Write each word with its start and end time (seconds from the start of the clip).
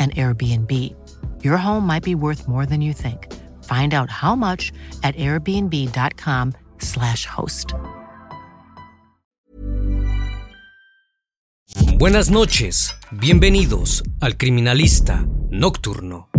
an 0.00 0.10
Airbnb. 0.16 0.72
Your 1.44 1.58
home 1.58 1.86
might 1.86 2.02
be 2.02 2.14
worth 2.14 2.48
more 2.48 2.64
than 2.64 2.80
you 2.80 2.94
think. 2.94 3.30
Find 3.64 3.92
out 3.92 4.08
how 4.08 4.34
much 4.34 4.72
at 5.02 5.14
airbnb.com/slash 5.16 7.26
host. 7.26 7.74
Buenas 11.98 12.30
noches. 12.30 12.94
Bienvenidos 13.10 14.02
al 14.20 14.38
Criminalista 14.38 15.26
Nocturno. 15.50 16.30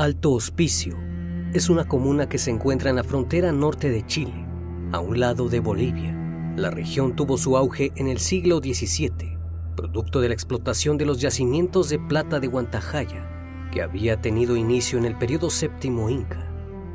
Alto 0.00 0.32
Hospicio 0.32 0.96
es 1.52 1.68
una 1.68 1.86
comuna 1.86 2.26
que 2.26 2.38
se 2.38 2.50
encuentra 2.50 2.88
en 2.88 2.96
la 2.96 3.04
frontera 3.04 3.52
norte 3.52 3.90
de 3.90 4.06
Chile, 4.06 4.46
a 4.92 4.98
un 4.98 5.20
lado 5.20 5.50
de 5.50 5.60
Bolivia. 5.60 6.16
La 6.56 6.70
región 6.70 7.14
tuvo 7.14 7.36
su 7.36 7.54
auge 7.54 7.92
en 7.96 8.08
el 8.08 8.18
siglo 8.18 8.60
XVII, 8.60 9.36
producto 9.76 10.22
de 10.22 10.28
la 10.28 10.34
explotación 10.34 10.96
de 10.96 11.04
los 11.04 11.20
yacimientos 11.20 11.90
de 11.90 11.98
plata 11.98 12.40
de 12.40 12.48
Huantajaya, 12.48 13.68
que 13.70 13.82
había 13.82 14.22
tenido 14.22 14.56
inicio 14.56 14.98
en 14.98 15.04
el 15.04 15.18
periodo 15.18 15.50
séptimo 15.50 16.08
inca, 16.08 16.50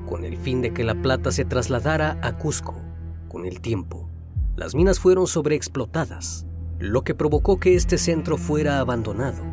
con 0.08 0.26
el 0.26 0.36
fin 0.38 0.64
de 0.64 0.74
que 0.74 0.84
la 0.84 1.00
plata 1.00 1.32
se 1.32 1.46
trasladara 1.46 2.18
a 2.24 2.36
Cusco. 2.40 2.74
Con 3.28 3.46
el 3.46 3.62
tiempo, 3.62 4.10
las 4.56 4.74
minas 4.74 5.00
fueron 5.00 5.28
sobreexplotadas, 5.28 6.48
lo 6.80 7.04
que 7.04 7.14
provocó 7.14 7.60
que 7.60 7.76
este 7.76 8.00
centro 8.00 8.38
fuera 8.38 8.80
abandonado. 8.80 9.44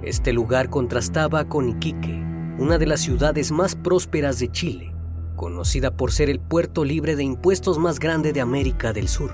Este 0.00 0.32
lugar 0.32 0.70
contrastaba 0.70 1.46
con 1.46 1.68
Iquique, 1.68 2.37
una 2.58 2.76
de 2.76 2.86
las 2.86 3.00
ciudades 3.00 3.52
más 3.52 3.76
prósperas 3.76 4.40
de 4.40 4.50
Chile, 4.50 4.92
conocida 5.36 5.92
por 5.92 6.10
ser 6.10 6.28
el 6.28 6.40
puerto 6.40 6.84
libre 6.84 7.14
de 7.14 7.22
impuestos 7.22 7.78
más 7.78 8.00
grande 8.00 8.32
de 8.32 8.40
América 8.40 8.92
del 8.92 9.06
Sur. 9.06 9.30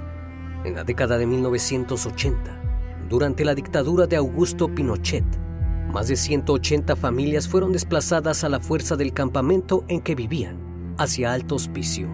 En 0.63 0.75
la 0.75 0.85
década 0.85 1.17
de 1.17 1.27
1980, 1.27 3.07
durante 3.09 3.47
la 3.47 3.55
dictadura 3.55 4.07
de 4.07 4.17
Augusto 4.17 4.69
Pinochet, 4.75 5.25
más 5.91 6.09
de 6.09 6.17
180 6.17 6.97
familias 6.97 7.49
fueron 7.49 7.73
desplazadas 7.73 8.45
a 8.45 8.51
la 8.51 8.61
fuerza 8.61 8.95
del 8.95 9.15
campamento 9.15 9.85
en 9.89 10.03
que 10.03 10.15
vivían, 10.15 10.95
hacia 10.99 11.33
Alto 11.33 11.55
Hospicio, 11.55 12.11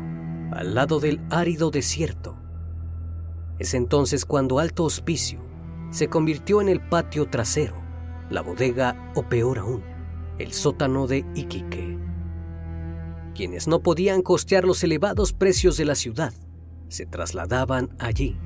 al 0.53 0.77
lado 0.77 1.01
del 1.01 1.21
árido 1.29 1.73
desierto. 1.73 2.37
Es 3.59 3.75
entonces 3.75 4.25
cuando 4.25 4.61
Alto 4.61 4.85
Hospicio 4.85 5.41
se 5.91 6.09
convirtió 6.09 6.61
en 6.61 6.69
el 6.69 6.81
patio 6.81 7.29
trasero, 7.29 7.75
la 8.31 8.43
bodega 8.43 9.11
o 9.17 9.25
peor 9.29 9.59
aún, 9.59 9.83
el 10.41 10.53
sótano 10.53 11.07
de 11.07 11.25
Iquique. 11.35 11.99
Quienes 13.35 13.69
no 13.69 13.83
podían 13.83 14.23
costear 14.23 14.65
los 14.65 14.83
elevados 14.83 15.33
precios 15.33 15.77
de 15.77 15.85
la 15.85 15.95
ciudad 15.95 16.33
se 16.89 17.07
trasladaban 17.07 17.91
allí. 17.99 18.39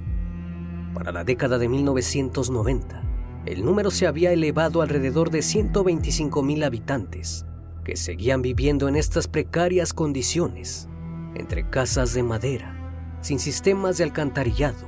Para 0.92 1.12
la 1.12 1.24
década 1.24 1.56
de 1.58 1.68
1990, 1.68 3.02
el 3.46 3.64
número 3.64 3.90
se 3.90 4.06
había 4.06 4.32
elevado 4.32 4.82
alrededor 4.82 5.30
de 5.30 5.42
125 5.42 6.42
mil 6.42 6.64
habitantes, 6.64 7.46
que 7.84 7.96
seguían 7.96 8.42
viviendo 8.42 8.88
en 8.88 8.96
estas 8.96 9.28
precarias 9.28 9.92
condiciones, 9.92 10.88
entre 11.34 11.68
casas 11.70 12.12
de 12.12 12.22
madera, 12.22 13.18
sin 13.20 13.38
sistemas 13.38 13.98
de 13.98 14.04
alcantarillado, 14.04 14.86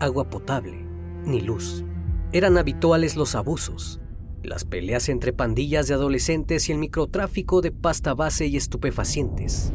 agua 0.00 0.28
potable 0.28 0.86
ni 1.24 1.40
luz. 1.40 1.84
Eran 2.32 2.58
habituales 2.58 3.16
los 3.16 3.34
abusos, 3.34 4.00
las 4.42 4.64
peleas 4.64 5.08
entre 5.08 5.32
pandillas 5.32 5.88
de 5.88 5.94
adolescentes 5.94 6.68
y 6.68 6.72
el 6.72 6.78
microtráfico 6.78 7.60
de 7.60 7.72
pasta 7.72 8.14
base 8.14 8.46
y 8.46 8.56
estupefacientes. 8.56 9.72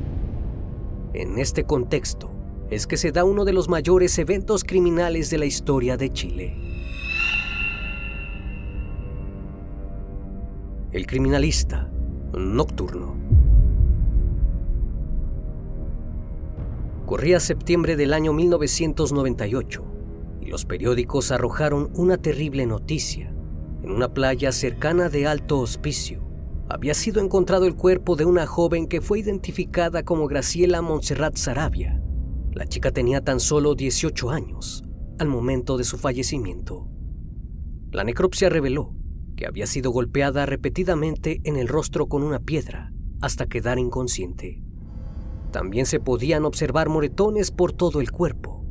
En 1.13 1.37
este 1.37 1.65
contexto 1.65 2.31
es 2.69 2.87
que 2.87 2.97
se 2.97 3.11
da 3.11 3.23
uno 3.23 3.45
de 3.45 3.53
los 3.53 3.69
mayores 3.69 4.17
eventos 4.17 4.63
criminales 4.63 5.29
de 5.29 5.37
la 5.37 5.45
historia 5.45 5.97
de 5.97 6.09
Chile. 6.11 6.55
El 10.91 11.05
criminalista 11.07 11.91
nocturno. 12.33 13.15
Corría 17.05 17.39
septiembre 17.39 17.95
del 17.95 18.13
año 18.13 18.33
1998 18.33 19.83
y 20.41 20.45
los 20.45 20.65
periódicos 20.65 21.31
arrojaron 21.31 21.91
una 21.95 22.17
terrible 22.17 22.65
noticia 22.65 23.32
en 23.83 23.91
una 23.91 24.13
playa 24.13 24.51
cercana 24.53 25.09
de 25.09 25.27
Alto 25.27 25.59
Hospicio, 25.59 26.23
había 26.69 26.93
sido 26.93 27.21
encontrado 27.21 27.65
el 27.65 27.75
cuerpo 27.75 28.15
de 28.15 28.23
una 28.23 28.47
joven 28.47 28.87
que 28.87 29.01
fue 29.01 29.19
identificada 29.19 30.03
como 30.03 30.27
Graciela 30.27 30.81
Montserrat 30.81 31.35
Sarabia. 31.35 32.01
La 32.53 32.65
chica 32.65 32.91
tenía 32.91 33.21
tan 33.21 33.41
solo 33.41 33.75
18 33.75 34.29
años 34.29 34.83
al 35.19 35.27
momento 35.27 35.77
de 35.77 35.83
su 35.83 35.97
fallecimiento. 35.97 36.87
La 37.91 38.05
necropsia 38.05 38.49
reveló 38.49 38.95
que 39.35 39.45
había 39.45 39.67
sido 39.67 39.91
golpeada 39.91 40.45
repetidamente 40.45 41.41
en 41.43 41.57
el 41.57 41.67
rostro 41.67 42.07
con 42.07 42.23
una 42.23 42.39
piedra 42.39 42.93
hasta 43.21 43.47
quedar 43.47 43.79
inconsciente. 43.79 44.63
También 45.51 45.85
se 45.85 45.99
podían 45.99 46.45
observar 46.45 46.87
moretones 46.87 47.51
por 47.51 47.73
todo 47.73 47.99
el 47.99 48.11
cuerpo. 48.11 48.65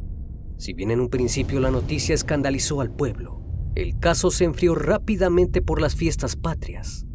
Si 0.57 0.73
bien 0.73 0.91
en 0.91 1.01
un 1.01 1.11
principio 1.11 1.61
la 1.61 1.71
noticia 1.71 2.15
escandalizó 2.15 2.81
al 2.81 2.95
pueblo, 2.95 3.42
el 3.75 3.99
caso 3.99 4.31
se 4.31 4.45
enfrió 4.45 4.75
rápidamente 4.75 5.63
por 5.63 5.81
las 5.81 5.95
fiestas 5.95 6.37
patrias. 6.37 7.07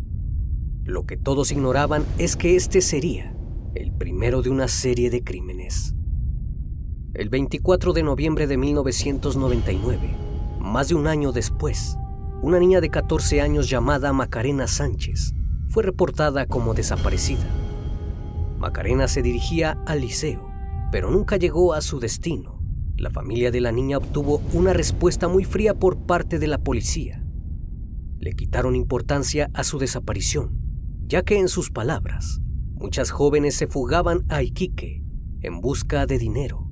Lo 0.83 1.06
que 1.06 1.18
todos 1.18 1.51
ignoraban 1.51 2.06
es 2.18 2.36
que 2.36 2.56
este 2.56 2.81
sería 2.81 3.36
el 3.75 3.92
primero 3.92 4.42
de 4.42 4.50
una 4.50 4.68
serie 4.68 5.09
de 5.09 5.24
crímenes. 5.24 5.94
El 7.13 7.30
24 7.30 7.94
de 7.94 8.04
noviembre 8.04 8.48
de 8.48 8.57
1999, 8.57 10.15
más 10.59 10.89
de 10.89 10.95
un 10.95 11.07
año 11.07 11.31
después, 11.31 11.98
una 12.42 12.60
niña 12.60 12.81
de 12.81 12.89
14 12.89 13.42
años 13.42 13.69
llamada 13.69 14.13
Macarena 14.13 14.68
Sánchez 14.68 15.33
fue 15.69 15.83
reportada 15.83 16.45
como 16.45 16.74
desaparecida. 16.74 17.45
Macarena 18.57 19.07
se 19.07 19.21
dirigía 19.21 19.77
al 19.86 20.01
liceo, 20.01 20.50
pero 20.92 21.12
nunca 21.12 21.38
llegó 21.38 21.74
a 21.74 21.81
su 21.81 22.00
destino. 22.00 22.56
La 22.98 23.12
familia 23.12 23.52
de 23.52 23.62
la 23.62 23.72
niña 23.72 24.00
obtuvo 24.00 24.42
una 24.54 24.74
respuesta 24.74 25.28
muy 25.28 25.44
fría 25.44 25.76
por 25.76 26.00
parte 26.08 26.40
de 26.40 26.48
la 26.48 26.58
policía. 26.58 27.24
Le 28.18 28.34
quitaron 28.34 28.76
importancia 28.76 29.52
a 29.54 29.64
su 29.64 29.78
desaparición, 29.78 30.60
ya 31.06 31.22
que 31.22 31.38
en 31.38 31.48
sus 31.48 31.70
palabras, 31.70 32.42
muchas 32.74 33.12
jóvenes 33.12 33.54
se 33.54 33.68
fugaban 33.68 34.26
a 34.30 34.42
Iquique 34.42 35.04
en 35.42 35.62
busca 35.62 36.08
de 36.08 36.18
dinero, 36.18 36.72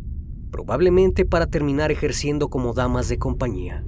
probablemente 0.49 1.25
para 1.25 1.45
terminar 1.45 1.91
ejerciendo 1.91 2.49
como 2.49 2.73
damas 2.73 3.07
de 3.07 3.19
compañía. 3.19 3.85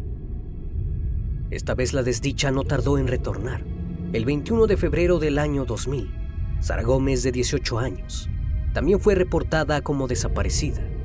Esta 1.50 1.74
vez 1.74 1.92
la 1.94 2.04
desdicha 2.04 2.52
no 2.52 2.64
tardó 2.66 3.00
en 3.00 3.08
retornar. 3.08 3.66
El 4.14 4.26
21 4.26 4.68
de 4.68 4.78
febrero 4.78 5.18
del 5.18 5.40
año 5.40 5.66
2000, 5.66 6.12
Sara 6.60 6.84
Gómez, 6.84 7.24
de 7.24 7.32
18 7.32 7.80
años, 7.80 8.30
también 8.74 9.00
fue 9.00 9.16
reportada 9.16 9.82
como 9.82 10.08
desaparecida. 10.08 10.97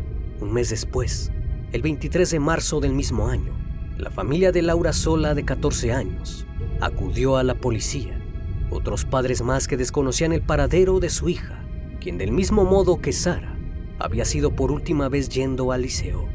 Un 0.43 0.53
mes 0.53 0.71
después, 0.71 1.31
el 1.71 1.83
23 1.83 2.29
de 2.29 2.41
marzo 2.41 2.81
del 2.81 2.95
mismo 2.95 3.29
año, 3.29 3.57
la 3.97 4.11
familia 4.11 4.51
de 4.51 4.61
Laura 4.61 4.93
Sola, 4.93 5.37
de 5.37 5.45
14 5.45 5.93
años, 5.93 6.49
acudió 6.81 7.37
a 7.37 7.45
la 7.45 7.55
policía. 7.55 8.21
Otros 8.69 9.05
padres 9.05 9.41
más 9.43 9.69
que 9.69 9.77
desconocían 9.77 10.33
el 10.33 10.43
paradero 10.43 10.99
de 10.99 11.11
su 11.11 11.29
hija, 11.29 11.65
quien 12.01 12.19
del 12.19 12.33
mismo 12.33 12.65
modo 12.65 13.01
que 13.01 13.13
Sara, 13.13 13.57
había 14.01 14.25
sido 14.25 14.57
por 14.57 14.73
última 14.73 15.09
vez 15.09 15.29
yendo 15.29 15.71
al 15.71 15.83
liceo. 15.83 16.29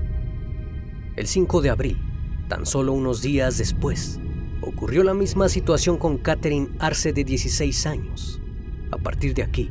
El 1.17 1.27
5 1.27 1.61
de 1.61 1.69
abril, 1.69 1.99
Tan 2.47 2.65
solo 2.65 2.93
unos 2.93 3.21
días 3.21 3.57
después, 3.57 4.21
ocurrió 4.61 5.03
la 5.03 5.13
misma 5.13 5.49
situación 5.49 5.97
con 5.97 6.17
Catherine 6.17 6.69
Arce 6.79 7.11
de 7.11 7.25
16 7.25 7.85
años. 7.85 8.41
A 8.89 8.97
partir 8.97 9.33
de 9.33 9.43
aquí, 9.43 9.69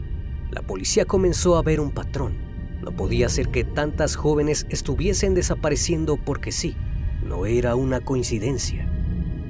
la 0.51 0.61
policía 0.61 1.07
comenzó 1.07 1.57
a 1.57 1.63
ver 1.63 1.81
un 1.81 1.91
patrón. 1.91 2.46
No 2.87 2.93
podía 2.93 3.29
ser 3.29 3.49
que 3.49 3.65
tantas 3.65 4.15
jóvenes 4.15 4.65
estuviesen 4.71 5.35
desapareciendo 5.35 6.17
porque 6.17 6.53
sí, 6.53 6.77
no 7.25 7.45
era 7.45 7.75
una 7.75 7.99
coincidencia. 7.99 8.89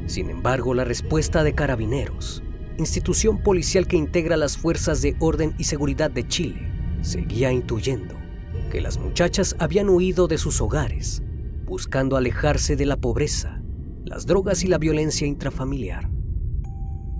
Sin 0.06 0.30
embargo, 0.30 0.72
la 0.72 0.84
respuesta 0.84 1.44
de 1.44 1.54
Carabineros, 1.54 2.42
institución 2.78 3.42
policial 3.42 3.86
que 3.86 3.98
integra 3.98 4.38
las 4.38 4.56
fuerzas 4.56 5.02
de 5.02 5.16
orden 5.20 5.54
y 5.58 5.64
seguridad 5.64 6.10
de 6.10 6.26
Chile, 6.26 6.72
seguía 7.02 7.52
intuyendo 7.52 8.14
que 8.70 8.80
las 8.80 8.96
muchachas 8.96 9.54
habían 9.58 9.90
huido 9.90 10.28
de 10.28 10.38
sus 10.38 10.62
hogares 10.62 11.22
buscando 11.66 12.16
alejarse 12.16 12.74
de 12.74 12.86
la 12.86 12.96
pobreza, 12.96 13.60
las 14.06 14.24
drogas 14.24 14.64
y 14.64 14.68
la 14.68 14.78
violencia 14.78 15.26
intrafamiliar. 15.26 16.08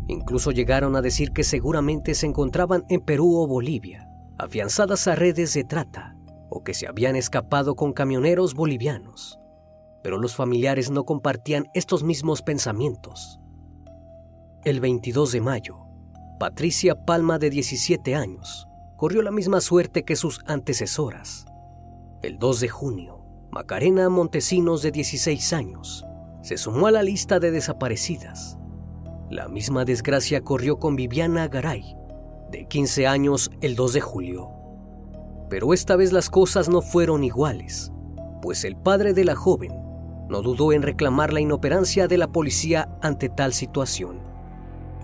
Incluso 0.08 0.50
llegaron 0.50 0.96
a 0.96 1.02
decir 1.02 1.32
que 1.32 1.44
seguramente 1.44 2.14
se 2.14 2.24
encontraban 2.24 2.84
en 2.88 3.02
Perú 3.02 3.36
o 3.36 3.46
Bolivia, 3.46 4.06
afianzadas 4.38 5.08
a 5.08 5.14
redes 5.14 5.54
de 5.54 5.64
trata, 5.64 6.16
o 6.48 6.62
que 6.62 6.74
se 6.74 6.86
habían 6.86 7.16
escapado 7.16 7.74
con 7.74 7.92
camioneros 7.92 8.54
bolivianos. 8.54 9.38
Pero 10.02 10.18
los 10.18 10.36
familiares 10.36 10.90
no 10.90 11.04
compartían 11.04 11.66
estos 11.74 12.02
mismos 12.02 12.42
pensamientos. 12.42 13.40
El 14.64 14.80
22 14.80 15.32
de 15.32 15.40
mayo, 15.40 15.78
Patricia 16.38 17.04
Palma, 17.04 17.38
de 17.38 17.50
17 17.50 18.14
años, 18.14 18.68
corrió 18.96 19.22
la 19.22 19.30
misma 19.30 19.60
suerte 19.60 20.04
que 20.04 20.16
sus 20.16 20.40
antecesoras. 20.46 21.46
El 22.22 22.38
2 22.38 22.60
de 22.60 22.68
junio, 22.68 23.24
Macarena 23.50 24.08
Montesinos, 24.08 24.82
de 24.82 24.90
16 24.90 25.52
años, 25.52 26.04
se 26.42 26.56
sumó 26.56 26.86
a 26.86 26.90
la 26.90 27.02
lista 27.02 27.40
de 27.40 27.50
desaparecidas. 27.50 28.58
La 29.30 29.48
misma 29.48 29.84
desgracia 29.84 30.42
corrió 30.42 30.78
con 30.78 30.94
Viviana 30.94 31.48
Garay, 31.48 31.96
de 32.50 32.66
15 32.66 33.06
años, 33.06 33.50
el 33.60 33.75
2 33.75 33.93
de 33.94 34.00
julio. 34.00 34.50
Pero 35.48 35.75
esta 35.75 35.96
vez 35.96 36.12
las 36.12 36.31
cosas 36.31 36.69
no 36.69 36.82
fueron 36.82 37.25
iguales, 37.25 37.93
pues 38.43 38.64
el 38.64 38.76
padre 38.76 39.14
de 39.14 39.25
la 39.25 39.34
joven 39.34 39.72
no 40.28 40.43
dudó 40.43 40.72
en 40.72 40.82
reclamar 40.82 41.32
la 41.32 41.40
inoperancia 41.40 42.08
de 42.08 42.19
la 42.19 42.28
policía 42.28 42.88
ante 43.00 43.28
tal 43.28 43.52
situación. 43.52 44.20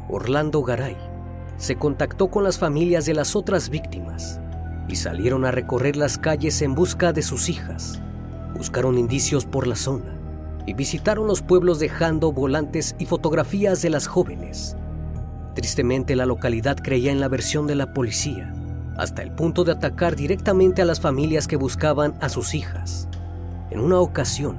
Orlando 0.09 0.63
Garay 0.63 0.97
se 1.57 1.77
contactó 1.77 2.29
con 2.29 2.45
las 2.45 2.59
familias 2.59 3.07
de 3.07 3.15
las 3.15 3.37
otras 3.37 3.69
víctimas 3.69 4.41
y 4.89 4.97
salieron 4.97 5.45
a 5.45 5.51
recorrer 5.53 5.97
las 5.97 6.19
calles 6.19 6.61
en 6.63 6.75
busca 6.75 7.13
de 7.13 7.23
sus 7.23 7.49
hijas 7.49 8.03
buscaron 8.63 8.99
indicios 8.99 9.45
por 9.45 9.67
la 9.67 9.77
zona 9.77 10.19
y 10.67 10.75
visitaron 10.75 11.27
los 11.27 11.43
pueblos 11.43 11.81
dejando 11.81 12.31
volantes 12.31 12.95
y 12.99 13.07
fotografías 13.07 13.83
de 13.83 13.91
las 13.91 14.07
jóvenes. 14.07 14.77
Tristemente 15.55 16.17
la 16.17 16.27
localidad 16.27 16.77
creía 16.77 17.13
en 17.13 17.21
la 17.21 17.29
versión 17.29 17.67
de 17.67 17.75
la 17.75 17.93
policía, 17.93 18.53
hasta 18.97 19.23
el 19.23 19.33
punto 19.33 19.65
de 19.65 19.73
atacar 19.73 20.17
directamente 20.17 20.83
a 20.83 20.85
las 20.85 21.01
familias 21.01 21.47
que 21.47 21.57
buscaban 21.57 22.15
a 22.21 22.29
sus 22.29 22.55
hijas. 22.55 23.09
En 23.71 23.81
una 23.81 23.99
ocasión, 24.01 24.57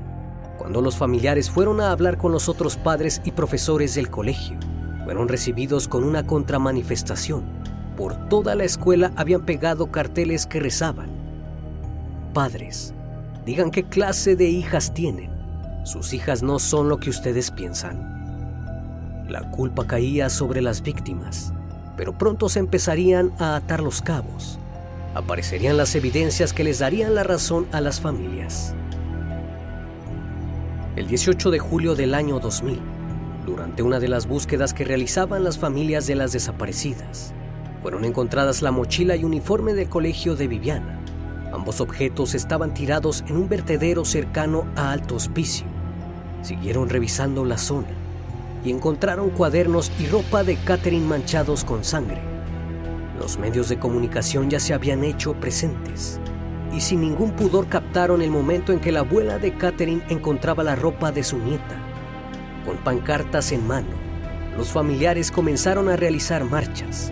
cuando 0.58 0.82
los 0.82 0.98
familiares 0.98 1.50
fueron 1.50 1.82
a 1.82 1.92
hablar 1.92 2.18
con 2.18 2.32
los 2.32 2.50
otros 2.50 2.78
padres 2.78 3.22
y 3.26 3.32
profesores 3.32 3.96
del 3.96 4.10
colegio, 4.10 4.58
fueron 5.04 5.28
recibidos 5.28 5.88
con 5.88 6.04
una 6.04 6.26
contramanifestación. 6.26 7.44
Por 7.98 8.30
toda 8.30 8.56
la 8.56 8.64
escuela 8.64 9.12
habían 9.16 9.46
pegado 9.46 9.92
carteles 9.92 10.46
que 10.46 10.60
rezaban, 10.60 11.12
Padres, 12.34 12.94
Digan 13.46 13.72
qué 13.72 13.84
clase 13.84 14.36
de 14.38 14.50
hijas 14.50 14.94
tienen. 14.94 15.30
Sus 15.84 16.14
hijas 16.14 16.44
no 16.44 16.60
son 16.60 16.88
lo 16.88 16.98
que 16.98 17.10
ustedes 17.10 17.52
piensan. 17.52 18.23
La 19.28 19.50
culpa 19.52 19.88
caía 19.88 20.30
sobre 20.30 20.62
las 20.62 20.82
víctimas, 20.82 21.54
pero 21.98 22.18
pronto 22.18 22.50
se 22.50 22.60
empezarían 22.60 23.32
a 23.40 23.56
atar 23.56 23.82
los 23.82 24.02
cabos. 24.02 24.60
Aparecerían 25.16 25.78
las 25.78 25.96
evidencias 25.96 26.54
que 26.54 26.64
les 26.64 26.80
darían 26.80 27.16
la 27.16 27.24
razón 27.24 27.68
a 27.72 27.82
las 27.82 28.02
familias. 28.02 28.76
El 30.96 31.08
18 31.08 31.52
de 31.52 31.60
julio 31.60 31.96
del 31.96 32.14
año 32.14 32.40
2000, 32.40 32.80
durante 33.46 33.84
una 33.84 34.00
de 34.00 34.08
las 34.08 34.28
búsquedas 34.28 34.74
que 34.74 34.86
realizaban 34.86 35.44
las 35.44 35.58
familias 35.58 36.08
de 36.08 36.16
las 36.16 36.32
desaparecidas, 36.32 37.34
fueron 37.82 38.06
encontradas 38.06 38.62
la 38.62 38.72
mochila 38.72 39.16
y 39.16 39.24
uniforme 39.24 39.74
del 39.74 39.90
colegio 39.90 40.36
de 40.36 40.48
Viviana, 40.48 41.04
Ambos 41.54 41.82
objetos 41.82 42.34
estaban 42.34 42.74
tirados 42.74 43.24
en 43.28 43.38
un 43.38 43.48
vertedero 43.48 44.06
cercano 44.06 44.66
a 44.76 44.92
Alto 44.92 45.14
Hospicio. 45.16 45.68
Siguieron 46.42 46.90
revisando 46.90 47.46
la 47.46 47.60
zona 47.60 48.03
y 48.64 48.72
encontraron 48.72 49.30
cuadernos 49.30 49.92
y 50.00 50.08
ropa 50.08 50.44
de 50.44 50.56
Catherine 50.58 51.06
manchados 51.06 51.64
con 51.64 51.84
sangre. 51.84 52.22
Los 53.20 53.38
medios 53.38 53.70
de 53.70 53.80
comunicación 53.80 54.50
ya 54.50 54.60
se 54.60 54.74
habían 54.74 55.04
hecho 55.04 55.34
presentes 55.34 56.20
y 56.74 56.82
sin 56.82 57.02
ningún 57.02 57.32
pudor 57.32 57.68
captaron 57.68 58.22
el 58.22 58.32
momento 58.32 58.74
en 58.74 58.80
que 58.80 58.92
la 58.92 59.02
abuela 59.02 59.38
de 59.38 59.56
Catherine 59.56 60.04
encontraba 60.10 60.64
la 60.64 60.76
ropa 60.76 61.12
de 61.12 61.24
su 61.24 61.38
nieta. 61.38 61.78
Con 62.66 62.78
pancartas 62.78 63.52
en 63.52 63.68
mano, 63.68 63.96
los 64.58 64.70
familiares 64.70 65.32
comenzaron 65.32 65.90
a 65.90 65.96
realizar 65.96 66.44
marchas 66.44 67.12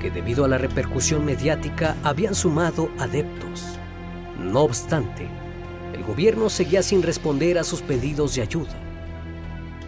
que 0.00 0.10
debido 0.10 0.44
a 0.44 0.48
la 0.48 0.58
repercusión 0.58 1.24
mediática 1.24 1.96
habían 2.02 2.34
sumado 2.34 2.90
adeptos. 2.98 3.78
No 4.38 4.62
obstante, 4.62 5.28
el 5.94 6.02
gobierno 6.02 6.50
seguía 6.50 6.82
sin 6.82 7.02
responder 7.02 7.58
a 7.58 7.64
sus 7.64 7.82
pedidos 7.82 8.34
de 8.34 8.42
ayuda. 8.42 8.91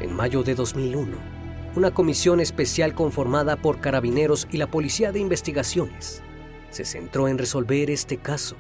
En 0.00 0.12
mayo 0.12 0.42
de 0.42 0.54
2001, 0.54 1.16
una 1.76 1.92
comisión 1.92 2.40
especial 2.40 2.94
conformada 2.94 3.56
por 3.56 3.80
carabineros 3.80 4.48
y 4.50 4.58
la 4.58 4.70
Policía 4.70 5.12
de 5.12 5.20
Investigaciones 5.20 6.22
se 6.74 6.84
centró 6.84 7.28
en 7.28 7.38
resolver 7.38 7.90
este 7.90 8.16
caso. 8.18 8.56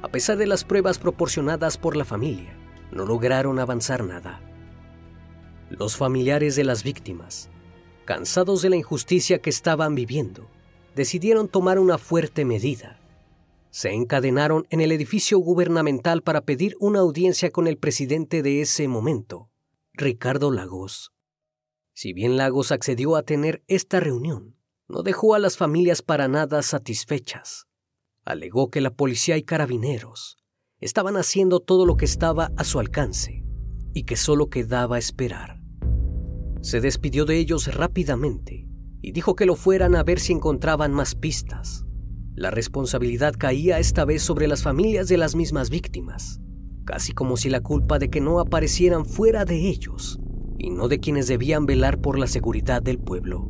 A 0.00 0.08
pesar 0.08 0.36
de 0.36 0.46
las 0.46 0.64
pruebas 0.64 0.98
proporcionadas 0.98 1.76
por 1.76 1.96
la 1.96 2.04
familia, 2.04 2.56
no 2.92 3.04
lograron 3.04 3.58
avanzar 3.58 4.04
nada. 4.04 4.40
Los 5.68 5.96
familiares 5.96 6.54
de 6.54 6.64
las 6.64 6.84
víctimas, 6.84 7.50
cansados 8.04 8.62
de 8.62 8.70
la 8.70 8.76
injusticia 8.76 9.40
que 9.40 9.50
estaban 9.50 9.94
viviendo, 9.94 10.48
decidieron 10.94 11.48
tomar 11.48 11.78
una 11.78 11.98
fuerte 11.98 12.44
medida. 12.44 12.98
Se 13.70 13.90
encadenaron 13.90 14.66
en 14.70 14.80
el 14.80 14.92
edificio 14.92 15.38
gubernamental 15.38 16.22
para 16.22 16.42
pedir 16.42 16.76
una 16.78 17.00
audiencia 17.00 17.50
con 17.50 17.66
el 17.66 17.78
presidente 17.78 18.42
de 18.42 18.60
ese 18.60 18.86
momento, 18.86 19.48
Ricardo 19.94 20.50
Lagos. 20.50 21.12
Si 21.92 22.14
bien 22.14 22.38
Lagos 22.38 22.72
accedió 22.72 23.14
a 23.14 23.24
tener 23.24 23.62
esta 23.66 24.00
reunión, 24.00 24.56
no 24.88 25.02
dejó 25.02 25.34
a 25.34 25.38
las 25.38 25.58
familias 25.58 26.00
para 26.00 26.28
nada 26.28 26.62
satisfechas. 26.62 27.66
Alegó 28.24 28.70
que 28.70 28.80
la 28.80 28.94
policía 28.94 29.36
y 29.36 29.42
carabineros 29.42 30.38
estaban 30.80 31.18
haciendo 31.18 31.60
todo 31.60 31.84
lo 31.84 31.98
que 31.98 32.06
estaba 32.06 32.52
a 32.56 32.64
su 32.64 32.80
alcance 32.80 33.44
y 33.92 34.04
que 34.04 34.16
solo 34.16 34.48
quedaba 34.48 34.96
esperar. 34.96 35.60
Se 36.62 36.80
despidió 36.80 37.26
de 37.26 37.36
ellos 37.36 37.74
rápidamente 37.74 38.66
y 39.02 39.12
dijo 39.12 39.36
que 39.36 39.44
lo 39.44 39.56
fueran 39.56 39.94
a 39.94 40.04
ver 40.04 40.20
si 40.20 40.32
encontraban 40.32 40.94
más 40.94 41.14
pistas. 41.14 41.84
La 42.34 42.50
responsabilidad 42.50 43.34
caía 43.36 43.78
esta 43.78 44.06
vez 44.06 44.22
sobre 44.22 44.48
las 44.48 44.62
familias 44.62 45.08
de 45.08 45.18
las 45.18 45.34
mismas 45.34 45.68
víctimas, 45.68 46.40
casi 46.84 47.12
como 47.12 47.36
si 47.36 47.48
la 47.48 47.60
culpa 47.60 47.98
de 47.98 48.10
que 48.10 48.20
no 48.20 48.40
aparecieran 48.40 49.06
fuera 49.06 49.44
de 49.44 49.68
ellos 49.68 50.20
y 50.58 50.70
no 50.70 50.88
de 50.88 51.00
quienes 51.00 51.26
debían 51.26 51.66
velar 51.66 52.00
por 52.00 52.18
la 52.18 52.26
seguridad 52.26 52.82
del 52.82 52.98
pueblo. 52.98 53.48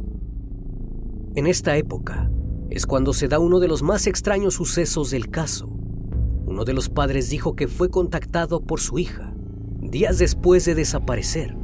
En 1.34 1.46
esta 1.46 1.76
época 1.76 2.30
es 2.70 2.86
cuando 2.86 3.12
se 3.12 3.28
da 3.28 3.38
uno 3.38 3.60
de 3.60 3.68
los 3.68 3.82
más 3.82 4.06
extraños 4.06 4.54
sucesos 4.54 5.10
del 5.10 5.28
caso. 5.28 5.68
Uno 6.46 6.64
de 6.64 6.72
los 6.72 6.88
padres 6.88 7.30
dijo 7.30 7.54
que 7.54 7.68
fue 7.68 7.90
contactado 7.90 8.60
por 8.60 8.80
su 8.80 8.98
hija 8.98 9.32
días 9.92 10.18
después 10.18 10.64
de 10.64 10.74
desaparecer. 10.74 11.54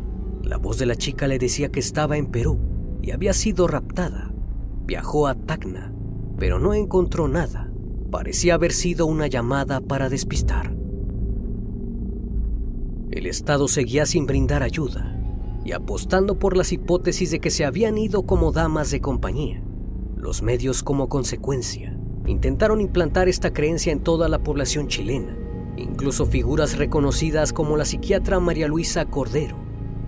La 0.43 0.59
voz 0.59 0.79
de 0.79 0.87
la 0.87 0.97
chica 0.97 1.27
le 1.27 1.39
decía 1.39 1.71
que 1.71 1.81
estaba 1.81 2.19
en 2.19 2.27
Perú 2.27 2.59
y 3.03 3.11
había 3.11 3.33
sido 3.33 3.67
raptada. 3.67 4.33
Viajó 4.85 5.27
a 5.27 5.35
Tacna, 5.35 5.93
pero 6.39 6.59
no 6.59 6.75
encontró 6.75 7.27
nada. 7.27 7.73
Parecía 8.11 8.55
haber 8.55 8.73
sido 8.73 9.07
una 9.07 9.27
llamada 9.27 9.81
para 9.81 10.09
despistar. 10.09 10.78
El 13.19 13.27
Estado 13.27 13.67
seguía 13.67 14.07
sin 14.07 14.27
brindar 14.27 14.63
ayuda 14.63 15.21
y 15.65 15.73
apostando 15.73 16.39
por 16.39 16.57
las 16.57 16.71
hipótesis 16.73 17.33
de 17.33 17.41
que 17.41 17.51
se 17.51 17.65
habían 17.65 17.99
ido 17.99 18.23
como 18.23 18.53
damas 18.53 18.93
de 18.93 19.01
compañía. 19.01 19.61
Los 20.17 20.41
medios 20.41 20.85
como 20.85 21.09
consecuencia 21.09 21.99
intentaron 22.27 22.81
implantar 22.81 23.29
esta 23.29 23.53
creencia 23.53 23.93
en 23.93 24.05
toda 24.05 24.29
la 24.29 24.45
población 24.45 24.87
chilena. 24.87 25.37
Incluso 25.77 26.27
figuras 26.27 26.79
reconocidas 26.79 27.53
como 27.53 27.77
la 27.77 27.87
psiquiatra 27.87 28.39
María 28.39 28.69
Luisa 28.69 29.05
Cordero 29.07 29.57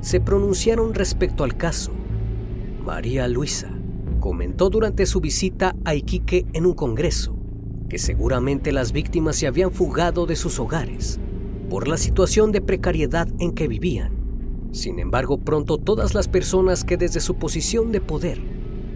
se 0.00 0.21
pronunciaron 0.21 0.95
respecto 0.95 1.43
al 1.43 1.57
caso. 1.57 1.90
María 2.85 3.26
Luisa 3.26 3.76
comentó 4.21 4.71
durante 4.71 5.05
su 5.05 5.21
visita 5.21 5.75
a 5.85 5.97
Iquique 5.97 6.47
en 6.52 6.64
un 6.64 6.75
congreso 6.75 7.37
que 7.88 7.99
seguramente 7.99 8.71
las 8.71 8.93
víctimas 8.93 9.35
se 9.35 9.49
habían 9.49 9.73
fugado 9.73 10.26
de 10.26 10.37
sus 10.37 10.61
hogares 10.61 11.19
por 11.71 11.87
la 11.87 11.97
situación 11.97 12.50
de 12.50 12.61
precariedad 12.61 13.29
en 13.39 13.53
que 13.53 13.69
vivían. 13.69 14.12
Sin 14.73 14.99
embargo, 14.99 15.39
pronto 15.39 15.79
todas 15.79 16.15
las 16.15 16.27
personas 16.27 16.85
que 16.85 16.97
desde 16.97 17.21
su 17.21 17.37
posición 17.37 17.93
de 17.93 18.00
poder 18.00 18.41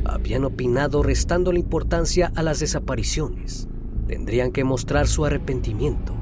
habían 0.05 0.45
opinado 0.45 1.03
restando 1.03 1.53
la 1.53 1.61
importancia 1.61 2.33
a 2.35 2.43
las 2.43 2.59
desapariciones 2.59 3.69
tendrían 4.09 4.53
que 4.53 4.65
mostrar 4.65 5.07
su 5.07 5.25
arrepentimiento. 5.25 6.15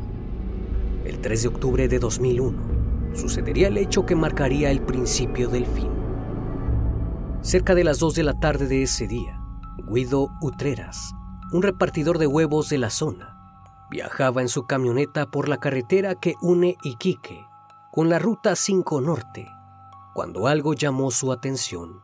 El 1.05 1.21
3 1.21 1.43
de 1.43 1.49
octubre 1.49 1.89
de 1.89 1.99
2001 1.99 2.59
sucedería 3.15 3.69
el 3.69 3.79
hecho 3.79 4.07
que 4.07 4.15
marcaría 4.15 4.71
el 4.71 4.83
principio 4.83 5.49
del 5.49 5.67
fin. 5.67 5.91
Cerca 7.41 7.75
de 7.75 7.83
las 7.83 7.99
2 7.99 8.15
de 8.15 8.23
la 8.23 8.39
tarde 8.39 8.69
de 8.69 8.83
ese 8.83 9.09
día, 9.09 9.41
Guido 9.91 10.29
Utreras, 10.41 11.13
un 11.51 11.63
repartidor 11.63 12.19
de 12.19 12.27
huevos 12.27 12.69
de 12.69 12.79
la 12.79 12.91
zona, 12.91 13.32
Viajaba 13.93 14.41
en 14.41 14.49
su 14.49 14.67
camioneta 14.67 15.31
por 15.31 15.51
la 15.51 15.59
carretera 15.59 16.15
que 16.15 16.37
une 16.41 16.79
Iquique 16.83 17.45
con 17.91 18.09
la 18.09 18.19
Ruta 18.19 18.57
5 18.57 19.03
Norte, 19.03 19.47
cuando 20.15 20.47
algo 20.47 20.73
llamó 20.73 21.11
su 21.11 21.31
atención. 21.31 22.01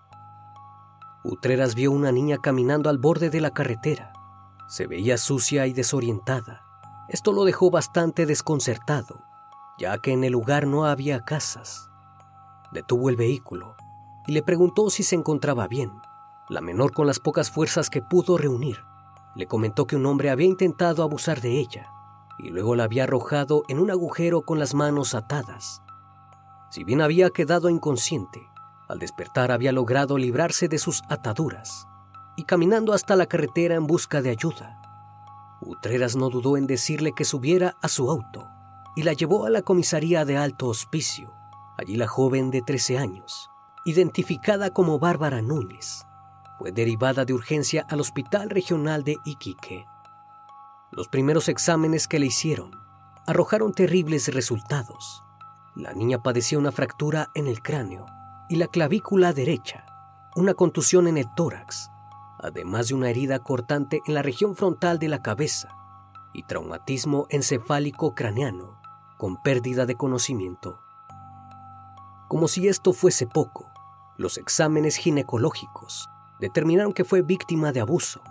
Utreras 1.25 1.75
vio 1.75 1.91
una 1.91 2.13
niña 2.13 2.37
caminando 2.43 2.91
al 2.91 2.99
borde 2.99 3.31
de 3.31 3.41
la 3.41 3.53
carretera. 3.53 4.13
Se 4.69 4.87
veía 4.87 5.17
sucia 5.17 5.67
y 5.67 5.73
desorientada. 5.73 6.63
Esto 7.09 7.33
lo 7.33 7.47
dejó 7.47 7.71
bastante 7.71 8.27
desconcertado, 8.27 9.23
ya 9.79 9.97
que 9.97 10.13
en 10.13 10.25
el 10.25 10.33
lugar 10.33 10.67
no 10.67 10.85
había 10.85 11.25
casas. 11.25 11.89
Detuvo 12.71 13.09
el 13.09 13.17
vehículo 13.17 13.77
y 14.27 14.33
le 14.33 14.43
preguntó 14.43 14.91
si 14.91 15.05
se 15.05 15.17
encontraba 15.17 15.67
bien. 15.69 15.93
La 16.51 16.61
menor 16.61 16.93
con 16.93 17.07
las 17.07 17.19
pocas 17.19 17.51
fuerzas 17.51 17.89
que 17.89 18.03
pudo 18.03 18.37
reunir 18.37 18.77
le 19.39 19.47
comentó 19.47 19.87
que 19.87 19.95
un 19.95 20.05
hombre 20.05 20.31
había 20.31 20.49
intentado 20.49 21.05
abusar 21.05 21.41
de 21.41 21.61
ella 21.61 21.93
y 22.39 22.51
luego 22.51 22.75
la 22.75 22.85
había 22.85 23.05
arrojado 23.05 23.63
en 23.69 23.79
un 23.79 23.89
agujero 23.89 24.43
con 24.43 24.59
las 24.59 24.75
manos 24.75 25.15
atadas. 25.15 25.81
Si 26.71 26.83
bien 26.83 27.01
había 27.01 27.31
quedado 27.31 27.71
inconsciente, 27.71 28.43
al 28.89 28.99
despertar 28.99 29.53
había 29.53 29.71
logrado 29.71 30.19
librarse 30.19 30.67
de 30.67 30.79
sus 30.79 31.03
ataduras 31.09 31.87
y 32.37 32.45
caminando 32.45 32.93
hasta 32.93 33.15
la 33.15 33.27
carretera 33.27 33.77
en 33.77 33.87
busca 33.87 34.23
de 34.23 34.31
ayuda. 34.31 34.81
Utreras 35.61 36.17
no 36.17 36.31
dudó 36.31 36.57
en 36.57 36.67
decirle 36.67 37.13
que 37.13 37.25
subiera 37.25 37.77
a 37.81 37.87
su 37.87 38.11
auto 38.11 38.49
y 38.97 39.05
la 39.05 39.13
llevó 39.13 39.47
a 39.47 39.51
la 39.51 39.63
comisaría 39.63 40.25
de 40.25 40.37
alto 40.37 40.67
hospicio. 40.67 41.33
Allí 41.77 41.95
la 41.95 42.09
joven 42.09 42.51
de 42.51 42.61
13 42.61 42.99
años, 42.99 43.51
identificada 43.85 44.73
como 44.73 44.99
Bárbara 44.99 45.43
Núñez, 45.43 46.08
fue 46.59 46.73
derivada 46.73 47.25
de 47.25 47.33
urgencia 47.33 47.87
al 47.89 48.01
Hospital 48.01 48.51
Regional 48.51 49.05
de 49.05 49.17
Iquique. 49.25 49.87
Los 50.91 51.07
primeros 51.07 51.49
exámenes 51.49 52.09
que 52.09 52.19
le 52.19 52.27
hicieron 52.27 52.73
arrojaron 53.27 53.73
terribles 53.73 54.35
resultados. 54.35 55.23
La 55.77 55.93
niña 55.93 56.21
padecía 56.21 56.59
una 56.59 56.73
fractura 56.73 57.31
en 57.35 57.47
el 57.47 57.63
cráneo 57.63 58.07
y 58.49 58.57
la 58.57 58.67
clavícula 58.67 59.33
derecha, 59.33 59.87
una 60.35 60.55
contusión 60.55 61.07
en 61.07 61.17
el 61.17 61.33
tórax, 61.37 61.91
además 62.41 62.89
de 62.89 62.95
una 62.95 63.11
herida 63.11 63.39
cortante 63.39 64.01
en 64.07 64.15
la 64.15 64.23
región 64.23 64.57
frontal 64.57 64.99
de 64.99 65.09
la 65.09 65.23
cabeza 65.23 65.69
y 66.33 66.43
traumatismo 66.43 67.27
encefálico 67.31 68.17
craneano 68.17 68.81
con 69.17 69.37
pérdida 69.43 69.87
de 69.87 69.95
conocimiento. 69.95 70.81
Como 72.29 72.49
si 72.49 72.67
esto 72.67 72.93
fuese 72.93 73.27
poco, 73.29 73.71
los 74.17 74.39
exámenes 74.39 74.97
ginecológicos 74.97 76.09
determinaron 76.41 76.93
que 76.93 77.05
fue 77.05 77.23
víctima 77.23 77.73
de 77.73 77.81
abuso. 77.81 78.23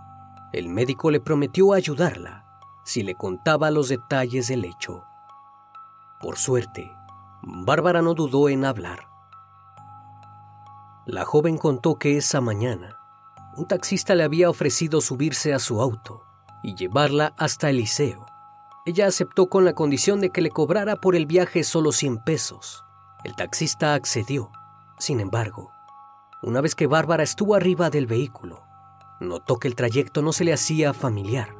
El 0.53 0.69
médico 0.69 1.11
le 1.11 1.19
prometió 1.19 1.73
ayudarla 1.73 2.45
si 2.83 3.03
le 3.03 3.15
contaba 3.15 3.69
los 3.71 3.89
detalles 3.89 4.47
del 4.47 4.65
hecho. 4.65 5.03
Por 6.21 6.37
suerte, 6.37 6.95
Bárbara 7.41 8.01
no 8.01 8.13
dudó 8.13 8.49
en 8.49 8.65
hablar. 8.65 9.07
La 11.05 11.25
joven 11.25 11.57
contó 11.57 11.95
que 11.95 12.17
esa 12.17 12.41
mañana 12.41 12.97
un 13.57 13.67
taxista 13.67 14.13
le 14.13 14.23
había 14.23 14.51
ofrecido 14.51 15.01
subirse 15.01 15.51
a 15.51 15.57
su 15.57 15.81
auto 15.81 16.23
y 16.61 16.75
llevarla 16.75 17.33
hasta 17.37 17.71
el 17.71 17.77
liceo. 17.77 18.25
Ella 18.85 19.07
aceptó 19.07 19.49
con 19.49 19.65
la 19.65 19.73
condición 19.73 20.21
de 20.21 20.29
que 20.29 20.41
le 20.41 20.51
cobrara 20.51 20.95
por 20.95 21.15
el 21.15 21.25
viaje 21.25 21.63
solo 21.63 21.91
100 21.91 22.19
pesos. 22.19 22.85
El 23.23 23.35
taxista 23.35 23.95
accedió. 23.95 24.51
Sin 24.99 25.19
embargo, 25.19 25.71
una 26.41 26.61
vez 26.61 26.75
que 26.75 26.87
Bárbara 26.87 27.23
estuvo 27.23 27.55
arriba 27.55 27.89
del 27.89 28.05
vehículo, 28.05 28.63
notó 29.19 29.57
que 29.57 29.67
el 29.67 29.75
trayecto 29.75 30.21
no 30.21 30.31
se 30.31 30.43
le 30.43 30.53
hacía 30.53 30.93
familiar. 30.93 31.55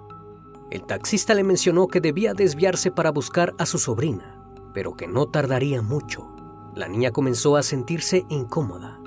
El 0.70 0.84
taxista 0.86 1.34
le 1.34 1.44
mencionó 1.44 1.88
que 1.88 2.02
debía 2.02 2.34
desviarse 2.34 2.92
para 2.92 3.12
buscar 3.12 3.56
a 3.58 3.66
su 3.66 3.80
sobrina, 3.80 4.38
pero 4.74 4.96
que 4.96 5.08
no 5.08 5.28
tardaría 5.28 5.82
mucho. 5.82 6.28
La 6.76 6.88
niña 6.88 7.12
comenzó 7.12 7.56
a 7.56 7.64
sentirse 7.64 8.26
incómoda 8.30 9.00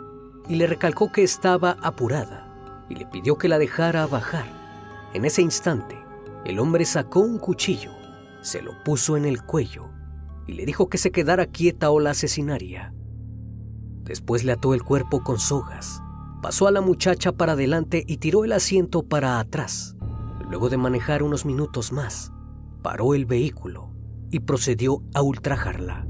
y 0.48 0.56
le 0.56 0.66
recalcó 0.66 1.12
que 1.12 1.22
estaba 1.22 1.76
apurada 1.82 2.86
y 2.88 2.96
le 2.96 3.06
pidió 3.06 3.38
que 3.38 3.48
la 3.48 3.58
dejara 3.58 4.06
bajar. 4.06 4.46
En 5.14 5.24
ese 5.24 5.42
instante, 5.42 5.96
el 6.44 6.58
hombre 6.58 6.84
sacó 6.84 7.20
un 7.20 7.38
cuchillo, 7.38 7.92
se 8.40 8.62
lo 8.62 8.72
puso 8.82 9.16
en 9.16 9.24
el 9.24 9.44
cuello 9.44 9.90
y 10.48 10.54
le 10.54 10.66
dijo 10.66 10.88
que 10.88 10.98
se 10.98 11.12
quedara 11.12 11.46
quieta 11.46 11.90
o 11.90 12.00
la 12.00 12.10
asesinaría. 12.10 12.92
Después 14.04 14.44
le 14.44 14.52
ató 14.52 14.74
el 14.74 14.82
cuerpo 14.82 15.22
con 15.22 15.38
sogas, 15.38 16.02
pasó 16.42 16.66
a 16.66 16.72
la 16.72 16.80
muchacha 16.80 17.32
para 17.32 17.52
adelante 17.52 18.04
y 18.06 18.16
tiró 18.16 18.44
el 18.44 18.52
asiento 18.52 19.02
para 19.02 19.38
atrás. 19.38 19.96
Luego 20.48 20.68
de 20.68 20.76
manejar 20.76 21.22
unos 21.22 21.44
minutos 21.44 21.92
más, 21.92 22.32
paró 22.82 23.14
el 23.14 23.26
vehículo 23.26 23.90
y 24.30 24.40
procedió 24.40 25.02
a 25.14 25.22
ultrajarla. 25.22 26.06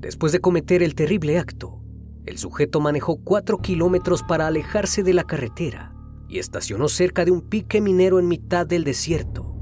Después 0.00 0.32
de 0.32 0.40
cometer 0.40 0.82
el 0.82 0.94
terrible 0.94 1.38
acto, 1.38 1.80
el 2.24 2.38
sujeto 2.38 2.80
manejó 2.80 3.16
cuatro 3.22 3.58
kilómetros 3.58 4.22
para 4.22 4.46
alejarse 4.46 5.02
de 5.02 5.12
la 5.12 5.24
carretera 5.24 5.94
y 6.28 6.38
estacionó 6.38 6.88
cerca 6.88 7.24
de 7.24 7.30
un 7.30 7.42
pique 7.42 7.80
minero 7.80 8.18
en 8.18 8.28
mitad 8.28 8.66
del 8.66 8.84
desierto. 8.84 9.54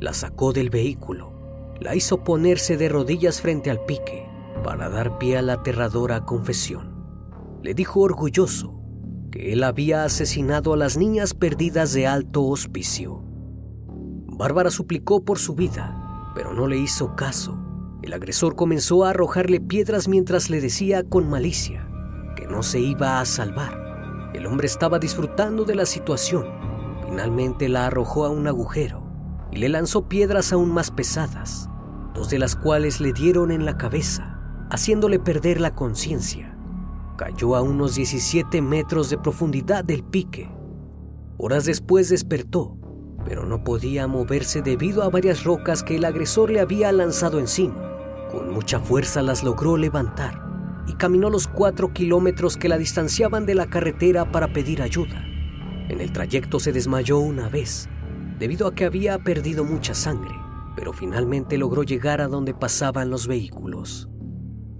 La 0.00 0.12
sacó 0.12 0.52
del 0.52 0.70
vehículo, 0.70 1.32
la 1.80 1.94
hizo 1.94 2.24
ponerse 2.24 2.76
de 2.76 2.88
rodillas 2.88 3.40
frente 3.40 3.70
al 3.70 3.84
pique 3.84 4.27
para 4.62 4.88
dar 4.88 5.18
pie 5.18 5.38
a 5.38 5.42
la 5.42 5.54
aterradora 5.54 6.24
confesión. 6.24 6.94
Le 7.62 7.74
dijo 7.74 8.00
orgulloso 8.00 8.80
que 9.30 9.52
él 9.52 9.62
había 9.62 10.04
asesinado 10.04 10.72
a 10.72 10.76
las 10.76 10.96
niñas 10.96 11.34
perdidas 11.34 11.92
de 11.92 12.06
alto 12.06 12.44
hospicio. 12.44 13.22
Bárbara 14.26 14.70
suplicó 14.70 15.24
por 15.24 15.38
su 15.38 15.54
vida, 15.54 16.32
pero 16.34 16.54
no 16.54 16.66
le 16.66 16.78
hizo 16.78 17.16
caso. 17.16 17.58
el 18.02 18.12
agresor 18.12 18.54
comenzó 18.54 19.04
a 19.04 19.10
arrojarle 19.10 19.60
piedras 19.60 20.06
mientras 20.06 20.50
le 20.50 20.60
decía 20.60 21.02
con 21.02 21.28
malicia 21.28 21.88
que 22.36 22.46
no 22.46 22.62
se 22.62 22.78
iba 22.78 23.20
a 23.20 23.24
salvar. 23.24 24.30
El 24.34 24.46
hombre 24.46 24.66
estaba 24.66 24.98
disfrutando 25.00 25.64
de 25.64 25.74
la 25.74 25.84
situación. 25.84 26.46
Finalmente 27.04 27.68
la 27.68 27.86
arrojó 27.86 28.24
a 28.24 28.30
un 28.30 28.46
agujero 28.46 29.02
y 29.50 29.56
le 29.56 29.68
lanzó 29.68 30.08
piedras 30.08 30.52
aún 30.52 30.70
más 30.70 30.90
pesadas, 30.90 31.68
dos 32.14 32.30
de 32.30 32.38
las 32.38 32.54
cuales 32.54 33.00
le 33.00 33.12
dieron 33.12 33.50
en 33.50 33.64
la 33.64 33.76
cabeza, 33.76 34.37
haciéndole 34.70 35.18
perder 35.18 35.60
la 35.60 35.74
conciencia. 35.74 36.56
Cayó 37.16 37.56
a 37.56 37.62
unos 37.62 37.94
17 37.94 38.62
metros 38.62 39.10
de 39.10 39.18
profundidad 39.18 39.84
del 39.84 40.04
pique. 40.04 40.50
Horas 41.36 41.64
después 41.64 42.08
despertó, 42.08 42.76
pero 43.24 43.44
no 43.44 43.64
podía 43.64 44.06
moverse 44.06 44.62
debido 44.62 45.02
a 45.02 45.10
varias 45.10 45.44
rocas 45.44 45.82
que 45.82 45.96
el 45.96 46.04
agresor 46.04 46.50
le 46.50 46.60
había 46.60 46.92
lanzado 46.92 47.38
encima. 47.38 47.76
Con 48.30 48.52
mucha 48.52 48.80
fuerza 48.80 49.22
las 49.22 49.42
logró 49.42 49.76
levantar 49.76 50.42
y 50.86 50.94
caminó 50.94 51.28
los 51.28 51.46
cuatro 51.48 51.92
kilómetros 51.92 52.56
que 52.56 52.68
la 52.68 52.78
distanciaban 52.78 53.46
de 53.46 53.54
la 53.54 53.66
carretera 53.66 54.30
para 54.32 54.52
pedir 54.52 54.82
ayuda. 54.82 55.22
En 55.88 56.00
el 56.00 56.12
trayecto 56.12 56.60
se 56.60 56.72
desmayó 56.72 57.18
una 57.18 57.48
vez, 57.48 57.88
debido 58.38 58.66
a 58.66 58.74
que 58.74 58.84
había 58.84 59.18
perdido 59.18 59.64
mucha 59.64 59.94
sangre, 59.94 60.34
pero 60.76 60.92
finalmente 60.92 61.58
logró 61.58 61.82
llegar 61.82 62.20
a 62.20 62.28
donde 62.28 62.54
pasaban 62.54 63.10
los 63.10 63.26
vehículos. 63.26 64.08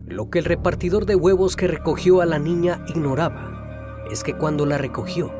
Lo 0.08 0.30
que 0.30 0.38
el 0.38 0.46
repartidor 0.46 1.04
de 1.04 1.16
huevos 1.16 1.54
que 1.54 1.68
recogió 1.68 2.22
a 2.22 2.26
la 2.26 2.38
niña 2.38 2.82
ignoraba 2.88 4.06
es 4.10 4.22
que 4.24 4.32
cuando 4.32 4.64
la 4.64 4.78
recogió, 4.78 5.30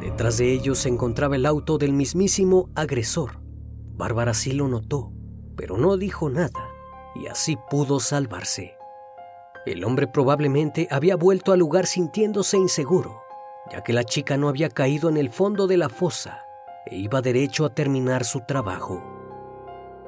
detrás 0.00 0.38
de 0.38 0.52
ellos 0.52 0.78
se 0.78 0.88
encontraba 0.88 1.36
el 1.36 1.44
auto 1.44 1.76
del 1.76 1.92
mismísimo 1.92 2.70
agresor. 2.74 3.40
Bárbara 3.94 4.32
sí 4.32 4.52
lo 4.52 4.68
notó, 4.68 5.12
pero 5.54 5.76
no 5.76 5.98
dijo 5.98 6.30
nada 6.30 6.70
y 7.14 7.26
así 7.26 7.58
pudo 7.68 8.00
salvarse. 8.00 8.74
El 9.66 9.84
hombre 9.84 10.06
probablemente 10.06 10.88
había 10.90 11.16
vuelto 11.16 11.52
al 11.52 11.58
lugar 11.58 11.84
sintiéndose 11.86 12.56
inseguro, 12.56 13.20
ya 13.70 13.82
que 13.82 13.92
la 13.92 14.04
chica 14.04 14.38
no 14.38 14.48
había 14.48 14.70
caído 14.70 15.10
en 15.10 15.18
el 15.18 15.28
fondo 15.28 15.66
de 15.66 15.76
la 15.76 15.90
fosa 15.90 16.40
e 16.86 16.96
iba 16.96 17.20
derecho 17.20 17.66
a 17.66 17.74
terminar 17.74 18.24
su 18.24 18.40
trabajo. 18.46 19.02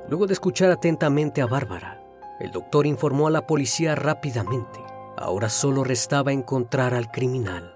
Luego 0.08 0.26
de 0.26 0.32
escuchar 0.32 0.70
atentamente 0.70 1.42
a 1.42 1.46
Bárbara, 1.46 1.97
el 2.40 2.50
doctor 2.50 2.86
informó 2.86 3.26
a 3.26 3.30
la 3.30 3.46
policía 3.46 3.94
rápidamente. 3.94 4.80
Ahora 5.16 5.48
solo 5.48 5.84
restaba 5.84 6.32
encontrar 6.32 6.94
al 6.94 7.10
criminal. 7.10 7.74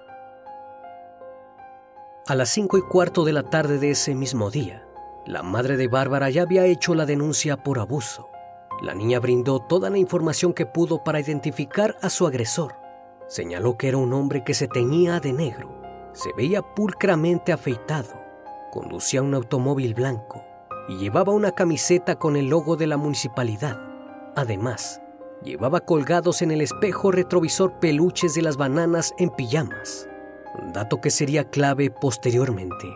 A 2.26 2.34
las 2.34 2.50
cinco 2.50 2.78
y 2.78 2.82
cuarto 2.82 3.24
de 3.24 3.32
la 3.32 3.42
tarde 3.42 3.78
de 3.78 3.90
ese 3.90 4.14
mismo 4.14 4.50
día, 4.50 4.86
la 5.26 5.42
madre 5.42 5.76
de 5.76 5.88
Bárbara 5.88 6.30
ya 6.30 6.42
había 6.42 6.66
hecho 6.66 6.94
la 6.94 7.06
denuncia 7.06 7.62
por 7.62 7.80
abuso 7.80 8.32
la 8.82 8.94
niña 8.94 9.20
brindó 9.20 9.60
toda 9.60 9.90
la 9.90 9.98
información 9.98 10.52
que 10.52 10.66
pudo 10.66 11.04
para 11.04 11.20
identificar 11.20 11.96
a 12.02 12.10
su 12.10 12.26
agresor. 12.26 12.74
Señaló 13.28 13.76
que 13.76 13.88
era 13.88 13.96
un 13.96 14.12
hombre 14.12 14.42
que 14.42 14.54
se 14.54 14.66
teñía 14.66 15.20
de 15.20 15.32
negro, 15.32 15.80
se 16.12 16.32
veía 16.32 16.62
pulcramente 16.62 17.52
afeitado, 17.52 18.12
conducía 18.72 19.22
un 19.22 19.34
automóvil 19.34 19.94
blanco 19.94 20.42
y 20.88 20.96
llevaba 20.96 21.32
una 21.32 21.52
camiseta 21.52 22.16
con 22.18 22.36
el 22.36 22.48
logo 22.48 22.76
de 22.76 22.88
la 22.88 22.96
municipalidad. 22.96 23.91
Además, 24.36 25.00
llevaba 25.42 25.80
colgados 25.80 26.42
en 26.42 26.50
el 26.50 26.60
espejo 26.60 27.10
retrovisor 27.10 27.78
peluches 27.80 28.34
de 28.34 28.42
las 28.42 28.56
bananas 28.56 29.14
en 29.18 29.30
pijamas, 29.30 30.08
dato 30.72 31.00
que 31.00 31.10
sería 31.10 31.50
clave 31.50 31.90
posteriormente. 31.90 32.86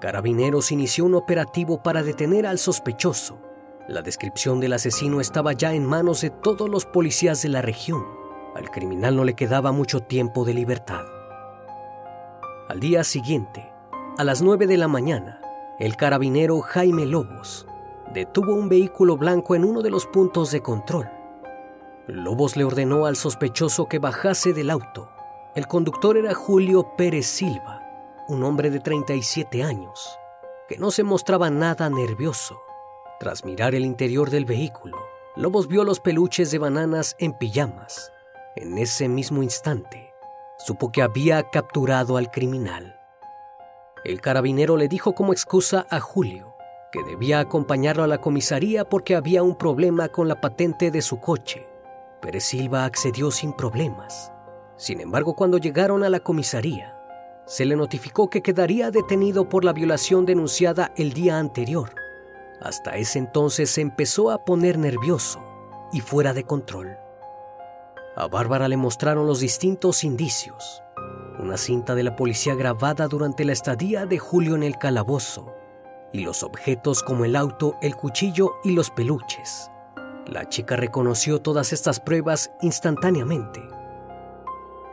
Carabineros 0.00 0.72
inició 0.72 1.04
un 1.06 1.14
operativo 1.14 1.82
para 1.82 2.02
detener 2.02 2.46
al 2.46 2.58
sospechoso 2.58 3.38
la 3.86 4.00
descripción 4.00 4.60
del 4.60 4.72
asesino 4.72 5.20
estaba 5.20 5.52
ya 5.52 5.74
en 5.74 5.84
manos 5.84 6.22
de 6.22 6.30
todos 6.30 6.70
los 6.70 6.86
policías 6.86 7.42
de 7.42 7.50
la 7.50 7.60
región. 7.60 8.02
Al 8.56 8.70
criminal 8.70 9.14
no 9.14 9.24
le 9.24 9.34
quedaba 9.34 9.72
mucho 9.72 10.00
tiempo 10.00 10.46
de 10.46 10.54
libertad. 10.54 11.04
Al 12.70 12.80
día 12.80 13.04
siguiente, 13.04 13.70
a 14.16 14.24
las 14.24 14.40
9 14.40 14.66
de 14.66 14.78
la 14.78 14.88
mañana, 14.88 15.42
el 15.78 15.96
carabinero 15.96 16.60
Jaime 16.62 17.04
Lobos 17.04 17.66
detuvo 18.14 18.54
un 18.54 18.70
vehículo 18.70 19.18
blanco 19.18 19.54
en 19.54 19.64
uno 19.64 19.82
de 19.82 19.90
los 19.90 20.06
puntos 20.06 20.50
de 20.50 20.62
control. 20.62 21.10
Lobos 22.06 22.56
le 22.56 22.64
ordenó 22.64 23.04
al 23.04 23.16
sospechoso 23.16 23.86
que 23.86 23.98
bajase 23.98 24.54
del 24.54 24.70
auto. 24.70 25.10
El 25.54 25.66
conductor 25.66 26.16
era 26.16 26.34
Julio 26.34 26.94
Pérez 26.96 27.26
Silva, 27.26 27.82
un 28.28 28.42
hombre 28.42 28.70
de 28.70 28.80
37 28.80 29.62
años, 29.62 30.18
que 30.68 30.78
no 30.78 30.90
se 30.90 31.02
mostraba 31.02 31.50
nada 31.50 31.90
nervioso 31.90 32.58
tras 33.24 33.44
mirar 33.44 33.74
el 33.74 33.84
interior 33.84 34.30
del 34.30 34.44
vehículo, 34.44 34.98
Lobos 35.36 35.68
vio 35.68 35.84
los 35.84 35.98
peluches 35.98 36.50
de 36.50 36.58
bananas 36.58 37.16
en 37.18 37.32
pijamas. 37.32 38.12
En 38.56 38.76
ese 38.76 39.08
mismo 39.08 39.42
instante, 39.42 40.12
supo 40.58 40.92
que 40.92 41.02
había 41.02 41.42
capturado 41.50 42.16
al 42.16 42.30
criminal. 42.30 43.00
El 44.04 44.20
carabinero 44.20 44.76
le 44.76 44.88
dijo 44.88 45.14
como 45.14 45.32
excusa 45.32 45.86
a 45.90 46.00
Julio 46.00 46.53
que 46.94 47.02
debía 47.02 47.40
acompañarlo 47.40 48.04
a 48.04 48.06
la 48.06 48.20
comisaría 48.20 48.88
porque 48.88 49.16
había 49.16 49.42
un 49.42 49.56
problema 49.56 50.08
con 50.08 50.28
la 50.28 50.40
patente 50.40 50.92
de 50.92 51.02
su 51.02 51.18
coche. 51.18 51.66
Pérez 52.22 52.44
Silva 52.44 52.84
accedió 52.84 53.32
sin 53.32 53.52
problemas. 53.52 54.32
Sin 54.76 55.00
embargo, 55.00 55.34
cuando 55.34 55.58
llegaron 55.58 56.04
a 56.04 56.08
la 56.08 56.20
comisaría, 56.20 56.96
se 57.46 57.64
le 57.64 57.74
notificó 57.74 58.30
que 58.30 58.42
quedaría 58.42 58.92
detenido 58.92 59.48
por 59.48 59.64
la 59.64 59.72
violación 59.72 60.24
denunciada 60.24 60.92
el 60.96 61.12
día 61.12 61.38
anterior 61.38 61.90
hasta 62.64 62.96
ese 62.96 63.18
entonces 63.18 63.70
se 63.70 63.82
empezó 63.82 64.30
a 64.30 64.44
poner 64.44 64.78
nervioso 64.78 65.40
y 65.92 66.00
fuera 66.00 66.32
de 66.32 66.44
control. 66.44 66.96
A 68.16 68.26
Bárbara 68.26 68.68
le 68.68 68.76
mostraron 68.78 69.26
los 69.26 69.40
distintos 69.40 70.02
indicios. 70.02 70.82
Una 71.38 71.58
cinta 71.58 71.94
de 71.94 72.04
la 72.04 72.16
policía 72.16 72.54
grabada 72.54 73.06
durante 73.06 73.44
la 73.44 73.52
estadía 73.52 74.06
de 74.06 74.18
Julio 74.18 74.54
en 74.54 74.62
el 74.62 74.78
calabozo 74.78 75.53
y 76.14 76.20
los 76.20 76.42
objetos 76.42 77.02
como 77.02 77.26
el 77.26 77.36
auto, 77.36 77.76
el 77.82 77.94
cuchillo 77.94 78.54
y 78.64 78.72
los 78.72 78.90
peluches. 78.90 79.70
La 80.26 80.48
chica 80.48 80.76
reconoció 80.76 81.42
todas 81.42 81.74
estas 81.74 82.00
pruebas 82.00 82.50
instantáneamente. 82.62 83.62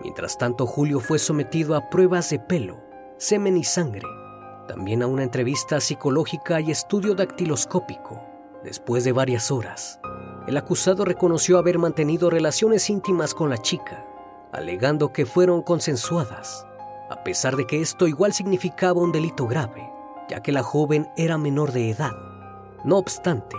Mientras 0.02 0.38
tanto, 0.38 0.66
Julio 0.66 1.00
fue 1.00 1.20
sometido 1.20 1.76
a 1.76 1.90
pruebas 1.90 2.30
de 2.30 2.40
pelo, 2.40 2.82
semen 3.18 3.56
y 3.56 3.64
sangre 3.64 4.08
también 4.72 5.04
a 5.04 5.08
una 5.08 5.24
entrevista 5.24 5.82
psicológica 5.82 6.62
y 6.62 6.72
estudio 6.72 7.14
dactiloscópico. 7.14 8.22
Después 8.64 9.04
de 9.04 9.12
varias 9.12 9.52
horas, 9.52 10.00
el 10.48 10.56
acusado 10.56 11.04
reconoció 11.04 11.58
haber 11.58 11.78
mantenido 11.78 12.30
relaciones 12.30 12.90
íntimas 12.90 13.34
con 13.34 13.50
la 13.50 13.58
chica, 13.58 14.06
alegando 14.54 15.12
que 15.12 15.26
fueron 15.26 15.62
consensuadas, 15.62 16.66
a 17.10 17.22
pesar 17.22 17.58
de 17.58 17.68
que 17.68 17.82
esto 17.82 18.08
igual 18.08 18.32
significaba 18.32 19.02
un 19.02 19.12
delito 19.12 19.46
grave, 19.46 19.91
ya 20.32 20.42
que 20.42 20.52
la 20.52 20.64
joven 20.64 21.12
era 21.16 21.38
menor 21.38 21.72
de 21.72 21.92
edad. 21.92 22.14
No 22.84 22.98
obstante, 22.98 23.56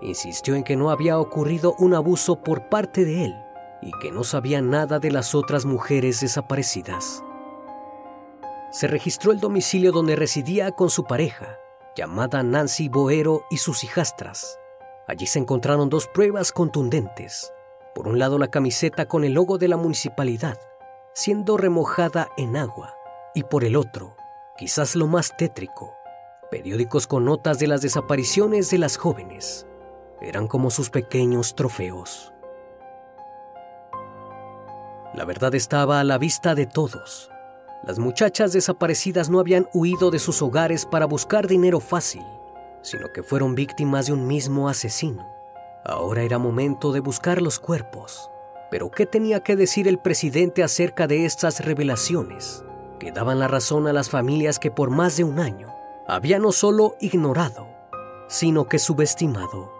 insistió 0.00 0.54
en 0.54 0.62
que 0.62 0.76
no 0.76 0.90
había 0.90 1.18
ocurrido 1.18 1.74
un 1.80 1.94
abuso 1.94 2.36
por 2.44 2.68
parte 2.68 3.04
de 3.04 3.24
él 3.24 3.34
y 3.82 3.90
que 4.00 4.12
no 4.12 4.22
sabía 4.22 4.62
nada 4.62 5.00
de 5.00 5.10
las 5.10 5.34
otras 5.34 5.64
mujeres 5.64 6.20
desaparecidas 6.20 7.24
se 8.70 8.86
registró 8.86 9.32
el 9.32 9.40
domicilio 9.40 9.90
donde 9.90 10.16
residía 10.16 10.70
con 10.72 10.90
su 10.90 11.04
pareja, 11.04 11.58
llamada 11.96 12.42
Nancy 12.42 12.88
Boero 12.88 13.44
y 13.50 13.56
sus 13.56 13.82
hijastras. 13.82 14.58
Allí 15.08 15.26
se 15.26 15.40
encontraron 15.40 15.90
dos 15.90 16.06
pruebas 16.06 16.52
contundentes. 16.52 17.52
Por 17.94 18.06
un 18.06 18.20
lado, 18.20 18.38
la 18.38 18.46
camiseta 18.46 19.06
con 19.06 19.24
el 19.24 19.32
logo 19.32 19.58
de 19.58 19.66
la 19.66 19.76
municipalidad, 19.76 20.56
siendo 21.14 21.56
remojada 21.56 22.28
en 22.36 22.56
agua, 22.56 22.94
y 23.34 23.42
por 23.42 23.64
el 23.64 23.74
otro, 23.74 24.16
quizás 24.56 24.94
lo 24.94 25.08
más 25.08 25.36
tétrico, 25.36 25.92
periódicos 26.50 27.06
con 27.06 27.24
notas 27.24 27.58
de 27.58 27.68
las 27.68 27.80
desapariciones 27.80 28.70
de 28.70 28.78
las 28.78 28.96
jóvenes. 28.96 29.66
Eran 30.20 30.48
como 30.48 30.70
sus 30.70 30.90
pequeños 30.90 31.54
trofeos. 31.54 32.32
La 35.14 35.24
verdad 35.24 35.54
estaba 35.54 36.00
a 36.00 36.04
la 36.04 36.18
vista 36.18 36.54
de 36.54 36.66
todos. 36.66 37.30
Las 37.84 37.98
muchachas 37.98 38.52
desaparecidas 38.52 39.30
no 39.30 39.40
habían 39.40 39.68
huido 39.72 40.10
de 40.10 40.18
sus 40.18 40.42
hogares 40.42 40.84
para 40.84 41.06
buscar 41.06 41.46
dinero 41.46 41.80
fácil, 41.80 42.24
sino 42.82 43.10
que 43.12 43.22
fueron 43.22 43.54
víctimas 43.54 44.06
de 44.06 44.12
un 44.12 44.26
mismo 44.26 44.68
asesino. 44.68 45.26
Ahora 45.84 46.22
era 46.22 46.38
momento 46.38 46.92
de 46.92 47.00
buscar 47.00 47.40
los 47.40 47.58
cuerpos. 47.58 48.30
Pero 48.70 48.90
¿qué 48.90 49.06
tenía 49.06 49.40
que 49.40 49.56
decir 49.56 49.88
el 49.88 49.98
presidente 49.98 50.62
acerca 50.62 51.06
de 51.06 51.24
estas 51.24 51.64
revelaciones? 51.64 52.62
Que 53.00 53.10
daban 53.10 53.38
la 53.40 53.48
razón 53.48 53.88
a 53.88 53.92
las 53.92 54.10
familias 54.10 54.58
que 54.58 54.70
por 54.70 54.90
más 54.90 55.16
de 55.16 55.24
un 55.24 55.40
año 55.40 55.79
había 56.06 56.38
no 56.38 56.52
solo 56.52 56.96
ignorado, 57.00 57.68
sino 58.28 58.66
que 58.68 58.78
subestimado. 58.78 59.72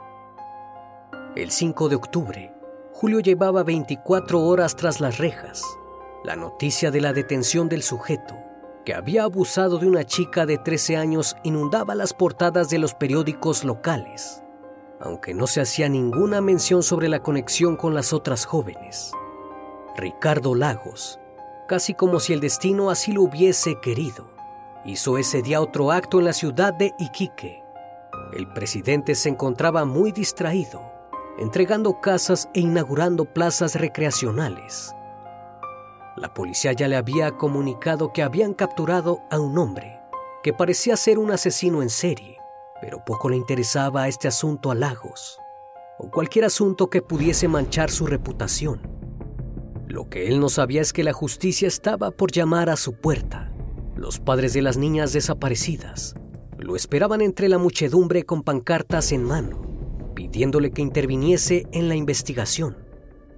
El 1.36 1.50
5 1.50 1.88
de 1.88 1.96
octubre, 1.96 2.54
Julio 2.92 3.20
llevaba 3.20 3.62
24 3.62 4.40
horas 4.42 4.76
tras 4.76 5.00
las 5.00 5.18
rejas 5.18 5.62
la 6.22 6.36
noticia 6.36 6.90
de 6.90 7.00
la 7.00 7.12
detención 7.12 7.68
del 7.68 7.82
sujeto, 7.82 8.36
que 8.84 8.94
había 8.94 9.24
abusado 9.24 9.78
de 9.78 9.86
una 9.86 10.04
chica 10.04 10.46
de 10.46 10.58
13 10.58 10.96
años, 10.96 11.36
inundaba 11.44 11.94
las 11.94 12.12
portadas 12.12 12.68
de 12.68 12.78
los 12.78 12.94
periódicos 12.94 13.64
locales. 13.64 14.42
aunque 15.02 15.32
no 15.32 15.46
se 15.46 15.62
hacía 15.62 15.88
ninguna 15.88 16.42
mención 16.42 16.82
sobre 16.82 17.08
la 17.08 17.22
conexión 17.22 17.76
con 17.76 17.94
las 17.94 18.12
otras 18.12 18.44
jóvenes. 18.44 19.12
Ricardo 19.96 20.54
Lagos, 20.54 21.18
casi 21.66 21.94
como 21.94 22.20
si 22.20 22.34
el 22.34 22.40
destino 22.40 22.90
así 22.90 23.12
lo 23.12 23.22
hubiese 23.22 23.80
querido, 23.80 24.29
hizo 24.84 25.18
ese 25.18 25.42
día 25.42 25.60
otro 25.60 25.92
acto 25.92 26.18
en 26.18 26.24
la 26.26 26.32
ciudad 26.32 26.72
de 26.72 26.94
Iquique. 26.98 27.62
El 28.32 28.46
presidente 28.52 29.14
se 29.14 29.28
encontraba 29.28 29.84
muy 29.84 30.12
distraído, 30.12 30.82
entregando 31.38 32.00
casas 32.00 32.48
e 32.54 32.60
inaugurando 32.60 33.24
plazas 33.24 33.74
recreacionales. 33.74 34.94
La 36.16 36.32
policía 36.34 36.72
ya 36.72 36.88
le 36.88 36.96
había 36.96 37.32
comunicado 37.32 38.12
que 38.12 38.22
habían 38.22 38.54
capturado 38.54 39.20
a 39.30 39.38
un 39.38 39.56
hombre 39.58 40.00
que 40.42 40.52
parecía 40.52 40.96
ser 40.96 41.18
un 41.18 41.30
asesino 41.30 41.82
en 41.82 41.90
serie, 41.90 42.38
pero 42.80 43.04
poco 43.04 43.28
le 43.28 43.36
interesaba 43.36 44.08
este 44.08 44.28
asunto 44.28 44.70
a 44.70 44.74
Lagos, 44.74 45.38
o 45.98 46.10
cualquier 46.10 46.46
asunto 46.46 46.88
que 46.88 47.02
pudiese 47.02 47.46
manchar 47.46 47.90
su 47.90 48.06
reputación. 48.06 48.80
Lo 49.86 50.08
que 50.08 50.28
él 50.28 50.40
no 50.40 50.48
sabía 50.48 50.80
es 50.80 50.92
que 50.92 51.04
la 51.04 51.12
justicia 51.12 51.68
estaba 51.68 52.10
por 52.10 52.32
llamar 52.32 52.70
a 52.70 52.76
su 52.76 52.94
puerta. 52.94 53.52
Los 54.00 54.18
padres 54.18 54.54
de 54.54 54.62
las 54.62 54.78
niñas 54.78 55.12
desaparecidas 55.12 56.14
lo 56.56 56.74
esperaban 56.74 57.20
entre 57.20 57.50
la 57.50 57.58
muchedumbre 57.58 58.24
con 58.24 58.42
pancartas 58.42 59.12
en 59.12 59.24
mano, 59.24 59.60
pidiéndole 60.14 60.70
que 60.70 60.80
interviniese 60.80 61.66
en 61.72 61.90
la 61.90 61.96
investigación. 61.96 62.78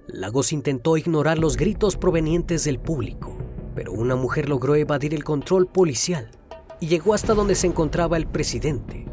Lagos 0.07 0.53
intentó 0.53 0.95
ignorar 0.95 1.37
los 1.37 1.57
gritos 1.57 1.97
provenientes 1.97 2.63
del 2.63 2.79
público, 2.79 3.37
pero 3.75 3.91
una 3.91 4.15
mujer 4.15 4.47
logró 4.47 4.75
evadir 4.75 5.13
el 5.13 5.25
control 5.25 5.67
policial 5.67 6.31
y 6.79 6.87
llegó 6.87 7.13
hasta 7.13 7.33
donde 7.33 7.55
se 7.55 7.67
encontraba 7.67 8.15
el 8.15 8.25
presidente. 8.25 9.05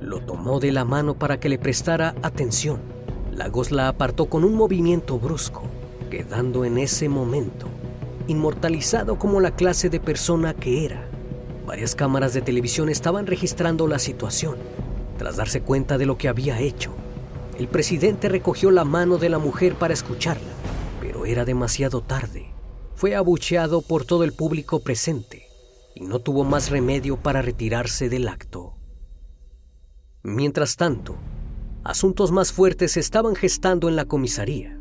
Lo 0.00 0.20
tomó 0.20 0.60
de 0.60 0.70
la 0.70 0.84
mano 0.84 1.18
para 1.18 1.40
que 1.40 1.48
le 1.48 1.58
prestara 1.58 2.14
atención. 2.22 2.78
Lagos 3.32 3.72
la 3.72 3.88
apartó 3.88 4.26
con 4.26 4.44
un 4.44 4.54
movimiento 4.54 5.18
brusco, 5.18 5.64
quedando 6.08 6.64
en 6.64 6.78
ese 6.78 7.08
momento 7.08 7.66
inmortalizado 8.28 9.18
como 9.18 9.40
la 9.40 9.54
clase 9.54 9.90
de 9.90 10.00
persona 10.00 10.54
que 10.54 10.84
era. 10.84 11.08
Varias 11.66 11.94
cámaras 11.94 12.34
de 12.34 12.42
televisión 12.42 12.88
estaban 12.88 13.26
registrando 13.26 13.86
la 13.86 13.98
situación. 13.98 14.56
Tras 15.18 15.36
darse 15.36 15.62
cuenta 15.62 15.98
de 15.98 16.06
lo 16.06 16.18
que 16.18 16.28
había 16.28 16.58
hecho, 16.60 16.92
el 17.58 17.68
presidente 17.68 18.28
recogió 18.28 18.70
la 18.70 18.84
mano 18.84 19.18
de 19.18 19.28
la 19.28 19.38
mujer 19.38 19.74
para 19.74 19.94
escucharla, 19.94 20.52
pero 21.00 21.26
era 21.26 21.44
demasiado 21.44 22.00
tarde. 22.00 22.52
Fue 22.94 23.14
abucheado 23.14 23.82
por 23.82 24.04
todo 24.04 24.24
el 24.24 24.32
público 24.32 24.80
presente 24.80 25.46
y 25.94 26.04
no 26.04 26.18
tuvo 26.18 26.44
más 26.44 26.70
remedio 26.70 27.16
para 27.16 27.42
retirarse 27.42 28.08
del 28.08 28.28
acto. 28.28 28.74
Mientras 30.22 30.76
tanto, 30.76 31.16
asuntos 31.84 32.32
más 32.32 32.52
fuertes 32.52 32.92
se 32.92 33.00
estaban 33.00 33.34
gestando 33.34 33.88
en 33.88 33.96
la 33.96 34.04
comisaría. 34.04 34.78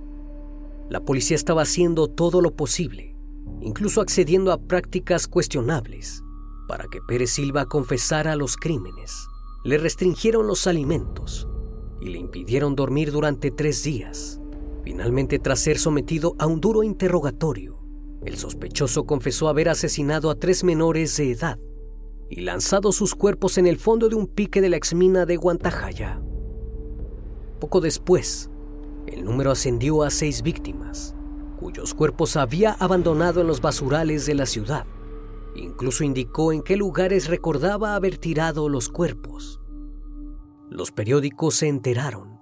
La 0.89 1.01
policía 1.01 1.35
estaba 1.35 1.63
haciendo 1.63 2.07
todo 2.07 2.41
lo 2.41 2.55
posible, 2.55 3.10
incluso 3.61 4.01
accediendo 4.01 4.51
a 4.51 4.57
prácticas 4.57 5.27
cuestionables, 5.27 6.23
para 6.67 6.85
que 6.91 7.01
Pérez 7.01 7.31
Silva 7.31 7.65
confesara 7.65 8.35
los 8.35 8.57
crímenes. 8.57 9.27
Le 9.63 9.77
restringieron 9.77 10.47
los 10.47 10.67
alimentos 10.67 11.47
y 11.99 12.09
le 12.09 12.17
impidieron 12.17 12.75
dormir 12.75 13.11
durante 13.11 13.51
tres 13.51 13.83
días. 13.83 14.41
Finalmente, 14.83 15.37
tras 15.37 15.59
ser 15.59 15.77
sometido 15.77 16.35
a 16.39 16.47
un 16.47 16.59
duro 16.59 16.81
interrogatorio, 16.81 17.77
el 18.25 18.37
sospechoso 18.37 19.05
confesó 19.05 19.49
haber 19.49 19.69
asesinado 19.69 20.29
a 20.29 20.35
tres 20.35 20.63
menores 20.63 21.15
de 21.17 21.31
edad 21.31 21.59
y 22.29 22.41
lanzado 22.41 22.91
sus 22.91 23.13
cuerpos 23.13 23.57
en 23.57 23.67
el 23.67 23.77
fondo 23.77 24.09
de 24.09 24.15
un 24.15 24.27
pique 24.27 24.61
de 24.61 24.69
la 24.69 24.77
exmina 24.77 25.25
de 25.25 25.37
Guantajaya. 25.37 26.21
Poco 27.59 27.81
después, 27.81 28.49
el 29.07 29.23
número 29.23 29.51
ascendió 29.51 30.03
a 30.03 30.09
seis 30.09 30.41
víctimas, 30.41 31.15
cuyos 31.61 31.93
cuerpos 31.93 32.37
había 32.37 32.71
abandonado 32.79 33.39
en 33.39 33.47
los 33.47 33.61
basurales 33.61 34.25
de 34.25 34.33
la 34.33 34.47
ciudad. 34.47 34.87
Incluso 35.53 36.03
indicó 36.03 36.51
en 36.51 36.63
qué 36.63 36.75
lugares 36.75 37.27
recordaba 37.27 37.93
haber 37.93 38.17
tirado 38.17 38.67
los 38.67 38.89
cuerpos. 38.89 39.61
Los 40.71 40.91
periódicos 40.91 41.53
se 41.55 41.67
enteraron 41.67 42.41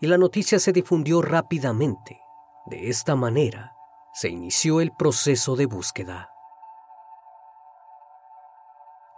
y 0.00 0.06
la 0.06 0.16
noticia 0.16 0.58
se 0.58 0.72
difundió 0.72 1.20
rápidamente. 1.20 2.18
De 2.70 2.88
esta 2.88 3.14
manera, 3.14 3.74
se 4.14 4.30
inició 4.30 4.80
el 4.80 4.92
proceso 4.92 5.56
de 5.56 5.66
búsqueda. 5.66 6.30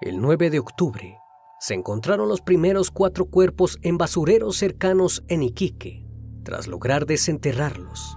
El 0.00 0.20
9 0.20 0.50
de 0.50 0.58
octubre 0.58 1.20
se 1.60 1.74
encontraron 1.74 2.28
los 2.28 2.40
primeros 2.40 2.90
cuatro 2.90 3.26
cuerpos 3.26 3.78
en 3.82 3.96
basureros 3.96 4.56
cercanos 4.56 5.22
en 5.28 5.44
Iquique. 5.44 6.04
Tras 6.42 6.66
lograr 6.66 7.06
desenterrarlos, 7.06 8.16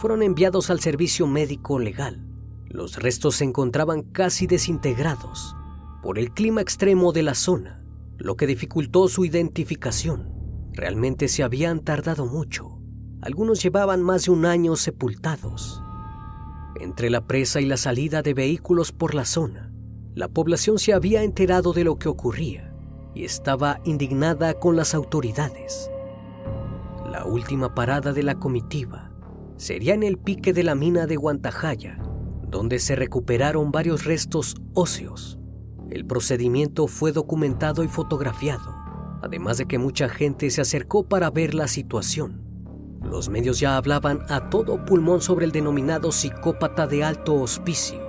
fueron 0.00 0.22
enviados 0.22 0.70
al 0.70 0.80
servicio 0.80 1.26
médico 1.26 1.78
legal. 1.78 2.24
Los 2.66 2.96
restos 2.96 3.36
se 3.36 3.44
encontraban 3.44 4.00
casi 4.00 4.46
desintegrados 4.46 5.54
por 6.02 6.18
el 6.18 6.32
clima 6.32 6.62
extremo 6.62 7.12
de 7.12 7.22
la 7.22 7.34
zona, 7.34 7.84
lo 8.16 8.34
que 8.34 8.46
dificultó 8.46 9.08
su 9.08 9.26
identificación. 9.26 10.32
Realmente 10.72 11.28
se 11.28 11.42
habían 11.42 11.80
tardado 11.80 12.24
mucho. 12.24 12.80
Algunos 13.20 13.62
llevaban 13.62 14.02
más 14.02 14.24
de 14.24 14.30
un 14.30 14.46
año 14.46 14.74
sepultados. 14.74 15.82
Entre 16.80 17.10
la 17.10 17.26
presa 17.26 17.60
y 17.60 17.66
la 17.66 17.76
salida 17.76 18.22
de 18.22 18.32
vehículos 18.32 18.92
por 18.92 19.14
la 19.14 19.26
zona, 19.26 19.70
la 20.14 20.28
población 20.28 20.78
se 20.78 20.94
había 20.94 21.24
enterado 21.24 21.74
de 21.74 21.84
lo 21.84 21.98
que 21.98 22.08
ocurría 22.08 22.74
y 23.14 23.24
estaba 23.24 23.80
indignada 23.84 24.54
con 24.54 24.76
las 24.76 24.94
autoridades. 24.94 25.90
La 27.04 27.26
última 27.26 27.74
parada 27.74 28.14
de 28.14 28.22
la 28.22 28.36
comitiva 28.36 29.09
sería 29.60 29.92
en 29.92 30.02
el 30.02 30.16
pique 30.16 30.54
de 30.54 30.64
la 30.64 30.74
mina 30.74 31.06
de 31.06 31.16
Guantajaya, 31.16 31.98
donde 32.48 32.78
se 32.78 32.96
recuperaron 32.96 33.70
varios 33.70 34.06
restos 34.06 34.56
óseos. 34.72 35.38
El 35.90 36.06
procedimiento 36.06 36.86
fue 36.86 37.12
documentado 37.12 37.84
y 37.84 37.88
fotografiado, 37.88 38.74
además 39.22 39.58
de 39.58 39.66
que 39.66 39.76
mucha 39.76 40.08
gente 40.08 40.48
se 40.48 40.62
acercó 40.62 41.06
para 41.06 41.30
ver 41.30 41.52
la 41.52 41.68
situación. 41.68 42.40
Los 43.02 43.28
medios 43.28 43.60
ya 43.60 43.76
hablaban 43.76 44.20
a 44.30 44.48
todo 44.48 44.86
pulmón 44.86 45.20
sobre 45.20 45.44
el 45.44 45.52
denominado 45.52 46.10
psicópata 46.10 46.86
de 46.86 47.04
alto 47.04 47.34
hospicio 47.34 48.00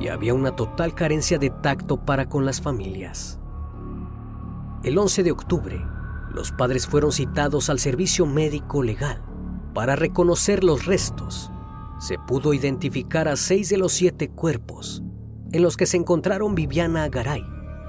y 0.00 0.06
había 0.06 0.34
una 0.34 0.54
total 0.54 0.94
carencia 0.94 1.36
de 1.36 1.50
tacto 1.50 2.04
para 2.04 2.28
con 2.28 2.44
las 2.44 2.60
familias. 2.60 3.40
El 4.84 4.96
11 4.98 5.24
de 5.24 5.32
octubre, 5.32 5.84
los 6.32 6.52
padres 6.52 6.86
fueron 6.86 7.10
citados 7.10 7.70
al 7.70 7.80
servicio 7.80 8.24
médico 8.24 8.84
legal 8.84 9.31
para 9.74 9.96
reconocer 9.96 10.64
los 10.64 10.86
restos. 10.86 11.50
Se 11.98 12.18
pudo 12.18 12.54
identificar 12.54 13.28
a 13.28 13.36
seis 13.36 13.68
de 13.68 13.78
los 13.78 13.92
siete 13.92 14.28
cuerpos, 14.28 15.02
en 15.52 15.62
los 15.62 15.76
que 15.76 15.86
se 15.86 15.96
encontraron 15.96 16.54
Viviana 16.54 17.08
Garay, 17.08 17.44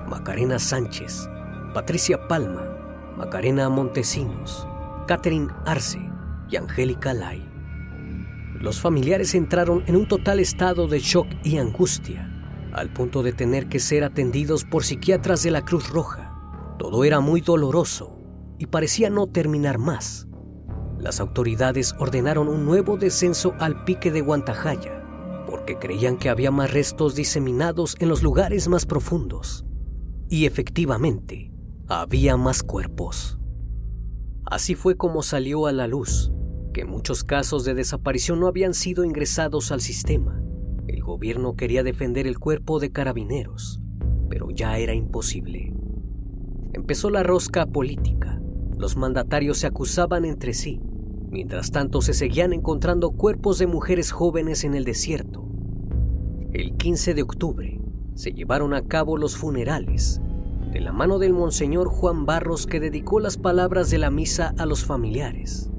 Macarena 0.07 0.59
Sánchez, 0.59 1.29
Patricia 1.73 2.27
Palma, 2.27 2.77
Macarena 3.17 3.69
Montesinos, 3.69 4.67
Catherine 5.07 5.49
Arce, 5.65 5.99
y 6.49 6.55
Angélica 6.57 7.13
Lai. 7.13 7.43
Los 8.59 8.79
familiares 8.79 9.35
entraron 9.35 9.83
en 9.87 9.95
un 9.95 10.07
total 10.07 10.39
estado 10.39 10.87
de 10.87 10.99
shock 10.99 11.27
y 11.43 11.57
angustia, 11.57 12.29
al 12.71 12.91
punto 12.93 13.23
de 13.23 13.33
tener 13.33 13.67
que 13.67 13.79
ser 13.79 14.03
atendidos 14.03 14.63
por 14.63 14.83
psiquiatras 14.83 15.43
de 15.43 15.51
la 15.51 15.65
Cruz 15.65 15.89
Roja. 15.89 16.33
Todo 16.79 17.03
era 17.03 17.19
muy 17.19 17.41
doloroso 17.41 18.17
y 18.57 18.67
parecía 18.67 19.09
no 19.09 19.27
terminar 19.27 19.79
más. 19.79 20.27
Las 21.03 21.19
autoridades 21.19 21.93
ordenaron 21.99 22.47
un 22.47 22.63
nuevo 22.63 22.95
descenso 22.95 23.55
al 23.59 23.83
pique 23.83 24.09
de 24.09 24.21
Guantajaya, 24.21 25.03
porque 25.45 25.77
creían 25.77 26.15
que 26.15 26.29
había 26.29 26.49
más 26.49 26.71
restos 26.71 27.13
diseminados 27.13 27.97
en 27.99 28.07
los 28.07 28.23
lugares 28.23 28.69
más 28.69 28.85
profundos. 28.85 29.65
Y 30.29 30.45
efectivamente, 30.45 31.51
había 31.89 32.37
más 32.37 32.63
cuerpos. 32.63 33.37
Así 34.45 34.75
fue 34.75 34.95
como 34.95 35.23
salió 35.23 35.67
a 35.67 35.73
la 35.73 35.87
luz 35.87 36.31
que 36.73 36.85
muchos 36.85 37.25
casos 37.25 37.65
de 37.65 37.73
desaparición 37.73 38.39
no 38.39 38.47
habían 38.47 38.73
sido 38.73 39.03
ingresados 39.03 39.73
al 39.73 39.81
sistema. 39.81 40.41
El 40.87 41.03
gobierno 41.03 41.57
quería 41.57 41.83
defender 41.83 42.27
el 42.27 42.39
cuerpo 42.39 42.79
de 42.79 42.93
carabineros, 42.93 43.81
pero 44.29 44.51
ya 44.51 44.77
era 44.77 44.93
imposible. 44.93 45.73
Empezó 46.71 47.09
la 47.09 47.23
rosca 47.23 47.65
política. 47.65 48.41
Los 48.77 48.95
mandatarios 48.95 49.57
se 49.57 49.67
acusaban 49.67 50.23
entre 50.23 50.53
sí. 50.53 50.81
Mientras 51.33 51.71
tanto 51.71 52.03
se 52.03 52.13
seguían 52.13 52.53
encontrando 52.53 53.09
cuerpos 53.09 53.57
de 53.57 53.65
mujeres 53.65 54.11
jóvenes 54.11 54.63
en 54.65 54.75
el 54.75 54.83
desierto. 54.83 55.43
El 56.51 56.77
15 56.77 57.15
de 57.15 57.23
octubre 57.23 57.81
se 58.13 58.33
llevaron 58.33 58.75
a 58.75 58.83
cabo 58.83 59.17
los 59.17 59.35
funerales 59.35 60.21
de 60.71 60.79
la 60.79 60.91
mano 60.91 61.17
del 61.17 61.33
monseñor 61.33 61.87
Juan 61.87 62.27
Barros 62.27 62.67
que 62.67 62.79
dedicó 62.79 63.19
las 63.19 63.37
palabras 63.37 63.89
de 63.89 63.97
la 63.97 64.11
misa 64.11 64.53
a 64.59 64.67
los 64.67 64.85
familiares. 64.85 65.71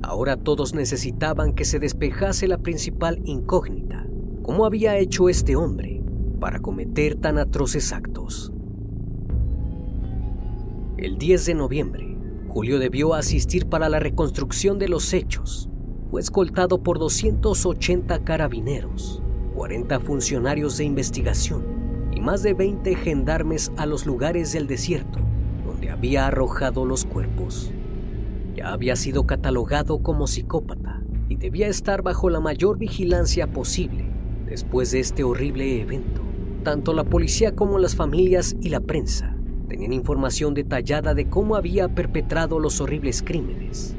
Ahora 0.00 0.38
todos 0.38 0.72
necesitaban 0.72 1.52
que 1.52 1.66
se 1.66 1.78
despejase 1.78 2.48
la 2.48 2.56
principal 2.56 3.20
incógnita. 3.24 4.06
¿Cómo 4.40 4.64
había 4.64 4.96
hecho 4.96 5.28
este 5.28 5.54
hombre 5.54 6.02
para 6.40 6.60
cometer 6.60 7.16
tan 7.16 7.36
atroces 7.36 7.92
actos? 7.92 8.54
El 10.96 11.18
10 11.18 11.44
de 11.44 11.54
noviembre, 11.54 12.07
Julio 12.58 12.80
debió 12.80 13.14
asistir 13.14 13.66
para 13.66 13.88
la 13.88 14.00
reconstrucción 14.00 14.80
de 14.80 14.88
los 14.88 15.12
hechos. 15.12 15.68
Fue 16.10 16.20
escoltado 16.20 16.82
por 16.82 16.98
280 16.98 18.24
carabineros, 18.24 19.22
40 19.54 20.00
funcionarios 20.00 20.76
de 20.76 20.82
investigación 20.82 22.08
y 22.10 22.20
más 22.20 22.42
de 22.42 22.54
20 22.54 22.96
gendarmes 22.96 23.70
a 23.76 23.86
los 23.86 24.06
lugares 24.06 24.52
del 24.52 24.66
desierto 24.66 25.20
donde 25.64 25.90
había 25.90 26.26
arrojado 26.26 26.84
los 26.84 27.04
cuerpos. 27.04 27.70
Ya 28.56 28.72
había 28.72 28.96
sido 28.96 29.24
catalogado 29.24 30.02
como 30.02 30.26
psicópata 30.26 31.00
y 31.28 31.36
debía 31.36 31.68
estar 31.68 32.02
bajo 32.02 32.28
la 32.28 32.40
mayor 32.40 32.76
vigilancia 32.76 33.46
posible 33.46 34.10
después 34.46 34.90
de 34.90 34.98
este 34.98 35.22
horrible 35.22 35.80
evento. 35.80 36.22
Tanto 36.64 36.92
la 36.92 37.04
policía 37.04 37.54
como 37.54 37.78
las 37.78 37.94
familias 37.94 38.56
y 38.60 38.70
la 38.70 38.80
prensa 38.80 39.37
tenían 39.68 39.92
información 39.92 40.54
detallada 40.54 41.14
de 41.14 41.28
cómo 41.28 41.56
había 41.56 41.88
perpetrado 41.88 42.58
los 42.58 42.80
horribles 42.80 43.22
crímenes. 43.22 43.94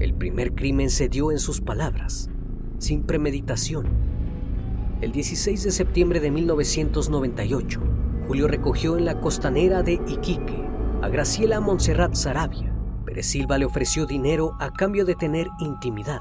El 0.00 0.14
primer 0.14 0.54
crimen 0.54 0.90
se 0.90 1.08
dio 1.08 1.30
en 1.30 1.38
sus 1.38 1.60
palabras, 1.60 2.30
sin 2.78 3.02
premeditación. 3.02 3.86
El 5.00 5.12
16 5.12 5.62
de 5.62 5.70
septiembre 5.70 6.20
de 6.20 6.30
1998, 6.30 7.80
Julio 8.26 8.48
recogió 8.48 8.96
en 8.96 9.04
la 9.04 9.20
costanera 9.20 9.82
de 9.82 9.94
Iquique 9.94 10.66
a 11.02 11.08
Graciela 11.08 11.60
Montserrat 11.60 12.14
Sarabia. 12.14 12.74
Pérez 13.04 13.26
Silva 13.26 13.58
le 13.58 13.66
ofreció 13.66 14.06
dinero 14.06 14.56
a 14.58 14.72
cambio 14.72 15.04
de 15.04 15.14
tener 15.14 15.46
intimidad. 15.60 16.20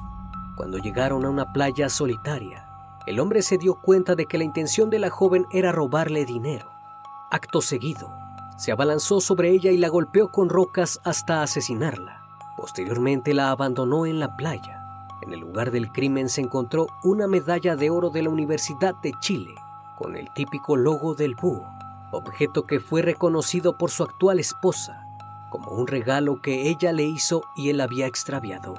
Cuando 0.56 0.78
llegaron 0.78 1.26
a 1.26 1.30
una 1.30 1.52
playa 1.52 1.90
solitaria, 1.90 2.66
el 3.08 3.20
hombre 3.20 3.42
se 3.42 3.58
dio 3.58 3.76
cuenta 3.76 4.16
de 4.16 4.26
que 4.26 4.38
la 4.38 4.44
intención 4.44 4.90
de 4.90 5.00
la 5.00 5.10
joven 5.10 5.46
era 5.52 5.72
robarle 5.72 6.26
dinero. 6.26 6.70
Acto 7.32 7.62
seguido, 7.62 8.12
se 8.58 8.72
abalanzó 8.72 9.20
sobre 9.20 9.52
ella 9.52 9.72
y 9.72 9.78
la 9.78 9.90
golpeó 9.90 10.30
con 10.30 10.50
rocas 10.50 11.00
hasta 11.04 11.42
asesinarla. 11.42 12.22
Posteriormente 12.58 13.34
la 13.34 13.52
abandonó 13.52 14.06
en 14.06 14.20
la 14.20 14.36
playa. 14.36 15.08
En 15.22 15.34
el 15.34 15.40
lugar 15.40 15.72
del 15.72 15.92
crimen 15.92 16.30
se 16.30 16.42
encontró 16.42 16.88
una 17.04 17.28
medalla 17.28 17.76
de 17.76 17.90
oro 17.90 18.10
de 18.10 18.24
la 18.24 18.30
Universidad 18.30 18.96
de 19.02 19.12
Chile 19.20 19.56
con 19.98 20.16
el 20.16 20.32
típico 20.34 20.76
logo 20.76 21.16
del 21.16 21.36
búho, 21.36 21.66
objeto 22.12 22.66
que 22.66 22.80
fue 22.80 23.02
reconocido 23.02 23.78
por 23.78 23.92
su 23.92 24.04
actual 24.04 24.40
esposa 24.40 25.06
como 25.56 25.72
un 25.72 25.88
regalo 25.88 26.42
que 26.42 26.70
ella 26.70 26.92
le 26.92 27.04
hizo 27.04 27.44
y 27.56 27.70
él 27.70 27.80
había 27.80 28.08
extraviado. 28.08 28.76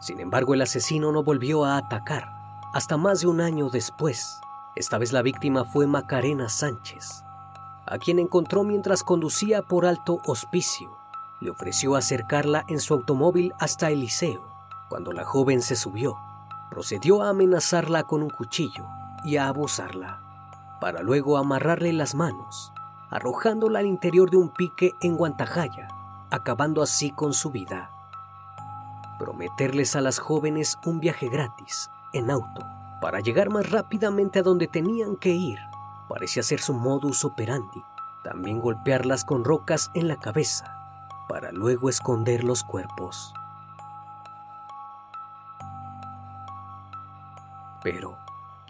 Sin 0.00 0.18
embargo, 0.18 0.54
el 0.54 0.62
asesino 0.62 1.12
no 1.12 1.22
volvió 1.22 1.64
a 1.64 1.76
atacar 1.76 2.28
hasta 2.74 2.96
más 2.96 3.20
de 3.20 3.28
un 3.28 3.40
año 3.40 3.70
después. 3.70 4.40
Esta 4.74 4.98
vez 4.98 5.12
la 5.12 5.22
víctima 5.22 5.64
fue 5.64 5.86
Macarena 5.86 6.48
Sánchez, 6.48 7.24
a 7.90 7.98
quien 7.98 8.18
encontró 8.18 8.64
mientras 8.64 9.02
conducía 9.02 9.62
por 9.62 9.86
alto 9.86 10.20
hospicio. 10.26 10.96
Le 11.40 11.50
ofreció 11.50 11.96
acercarla 11.96 12.64
en 12.68 12.80
su 12.80 12.94
automóvil 12.94 13.52
hasta 13.58 13.90
el 13.90 14.00
liceo. 14.00 14.42
Cuando 14.88 15.12
la 15.12 15.24
joven 15.24 15.62
se 15.62 15.76
subió, 15.76 16.16
procedió 16.70 17.22
a 17.22 17.30
amenazarla 17.30 18.04
con 18.04 18.22
un 18.22 18.30
cuchillo 18.30 18.84
y 19.24 19.36
a 19.36 19.48
abusarla, 19.48 20.22
para 20.80 21.02
luego 21.02 21.36
amarrarle 21.36 21.92
las 21.92 22.14
manos, 22.14 22.72
arrojándola 23.10 23.80
al 23.80 23.86
interior 23.86 24.30
de 24.30 24.36
un 24.36 24.50
pique 24.50 24.94
en 25.00 25.16
Guantajaya, 25.16 25.88
acabando 26.30 26.82
así 26.82 27.10
con 27.10 27.32
su 27.32 27.50
vida. 27.50 27.90
Prometerles 29.18 29.96
a 29.96 30.00
las 30.00 30.18
jóvenes 30.18 30.78
un 30.84 31.00
viaje 31.00 31.28
gratis 31.28 31.90
en 32.12 32.30
auto 32.30 32.64
para 33.00 33.20
llegar 33.20 33.50
más 33.50 33.70
rápidamente 33.70 34.40
a 34.40 34.42
donde 34.42 34.66
tenían 34.66 35.16
que 35.16 35.30
ir 35.30 35.58
parecía 36.08 36.42
ser 36.42 36.60
su 36.60 36.74
modus 36.74 37.24
operandi. 37.24 37.82
También 38.24 38.60
golpearlas 38.60 39.24
con 39.24 39.44
rocas 39.44 39.90
en 39.94 40.08
la 40.08 40.16
cabeza 40.16 40.74
para 41.28 41.52
luego 41.52 41.88
esconder 41.88 42.42
los 42.42 42.64
cuerpos. 42.64 43.32
Pero, 47.82 48.18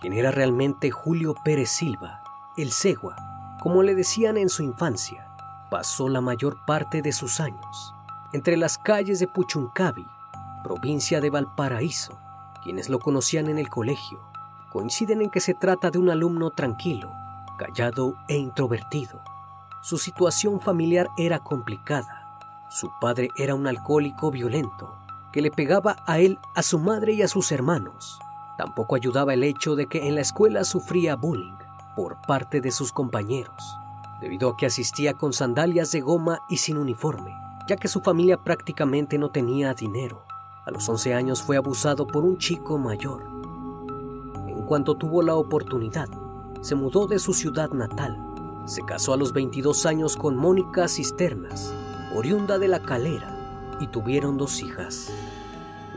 ¿quién 0.01 0.13
era 0.13 0.31
realmente 0.31 0.91
Julio 0.91 1.35
Pérez 1.45 1.71
Silva, 1.71 2.23
el 2.57 2.73
Cegua, 2.73 3.17
como 3.61 3.83
le 3.83 3.95
decían 3.95 4.37
en 4.37 4.49
su 4.49 4.63
infancia? 4.63 5.27
Pasó 5.71 6.09
la 6.09 6.21
mayor 6.21 6.65
parte 6.67 7.03
de 7.03 7.13
sus 7.13 7.41
años 7.41 7.95
entre 8.33 8.57
las 8.57 8.77
calles 8.77 9.21
de 9.21 9.27
Puchuncavi, 9.27 10.07
provincia 10.63 11.21
de 11.21 11.31
Valparaíso. 11.31 12.19
Quienes 12.63 12.91
lo 12.91 12.99
conocían 12.99 13.49
en 13.49 13.59
el 13.59 13.69
colegio 13.69 14.21
coinciden 14.71 15.23
en 15.23 15.31
que 15.31 15.41
se 15.41 15.55
trata 15.55 15.91
de 15.91 15.99
un 15.99 16.11
alumno 16.11 16.51
tranquilo, 16.51 17.11
callado 17.59 18.15
e 18.29 18.37
introvertido. 18.39 19.21
Su 19.83 19.99
situación 19.99 20.61
familiar 20.61 21.09
era 21.19 21.41
complicada. 21.41 22.39
Su 22.71 22.91
padre 23.01 23.29
era 23.37 23.55
un 23.55 23.67
alcohólico 23.67 24.31
violento 24.31 24.97
que 25.33 25.43
le 25.43 25.51
pegaba 25.51 25.97
a 26.07 26.19
él, 26.19 26.39
a 26.55 26.63
su 26.63 26.79
madre 26.79 27.13
y 27.13 27.23
a 27.23 27.29
sus 27.29 27.53
hermanos. 27.53 28.19
Tampoco 28.57 28.97
ayudaba 28.97 29.35
el 29.35 29.45
hecho 29.45 29.77
de 29.77 29.87
que 29.87 30.09
en 30.09 30.15
la 30.15 30.23
escuela 30.23 30.65
sufría 30.65 31.17
bullying 31.17 31.57
por 31.95 32.21
parte 32.23 32.61
de 32.61 32.71
sus 32.71 32.93
compañeros, 32.93 33.77
debido 34.21 34.51
a 34.51 34.57
que 34.57 34.67
asistía 34.67 35.15
con 35.15 35.33
sandalias 35.33 35.93
de 35.93 36.01
goma 36.01 36.41
y 36.49 36.57
sin 36.57 36.79
uniforme, 36.79 37.35
ya 37.69 37.77
que 37.77 37.89
su 37.89 38.01
familia 38.01 38.39
prácticamente 38.39 39.19
no 39.19 39.31
tenía 39.31 39.75
dinero. 39.75 40.25
A 40.65 40.71
los 40.71 40.89
11 40.89 41.15
años 41.15 41.43
fue 41.43 41.57
abusado 41.57 42.07
por 42.07 42.25
un 42.25 42.39
chico 42.39 42.79
mayor. 42.79 43.25
En 44.49 44.63
cuanto 44.65 44.97
tuvo 44.97 45.23
la 45.23 45.35
oportunidad, 45.35 46.09
se 46.61 46.75
mudó 46.75 47.07
de 47.07 47.19
su 47.19 47.35
ciudad 47.35 47.71
natal. 47.71 48.17
Se 48.67 48.83
casó 48.83 49.15
a 49.15 49.17
los 49.17 49.33
22 49.33 49.87
años 49.87 50.17
con 50.17 50.37
Mónica 50.37 50.89
Cisternas, 50.89 51.73
oriunda 52.15 52.59
de 52.59 52.69
La 52.69 52.83
Calera, 52.83 53.77
y 53.81 53.87
tuvieron 53.87 54.37
dos 54.37 54.63
hijas. 54.63 55.13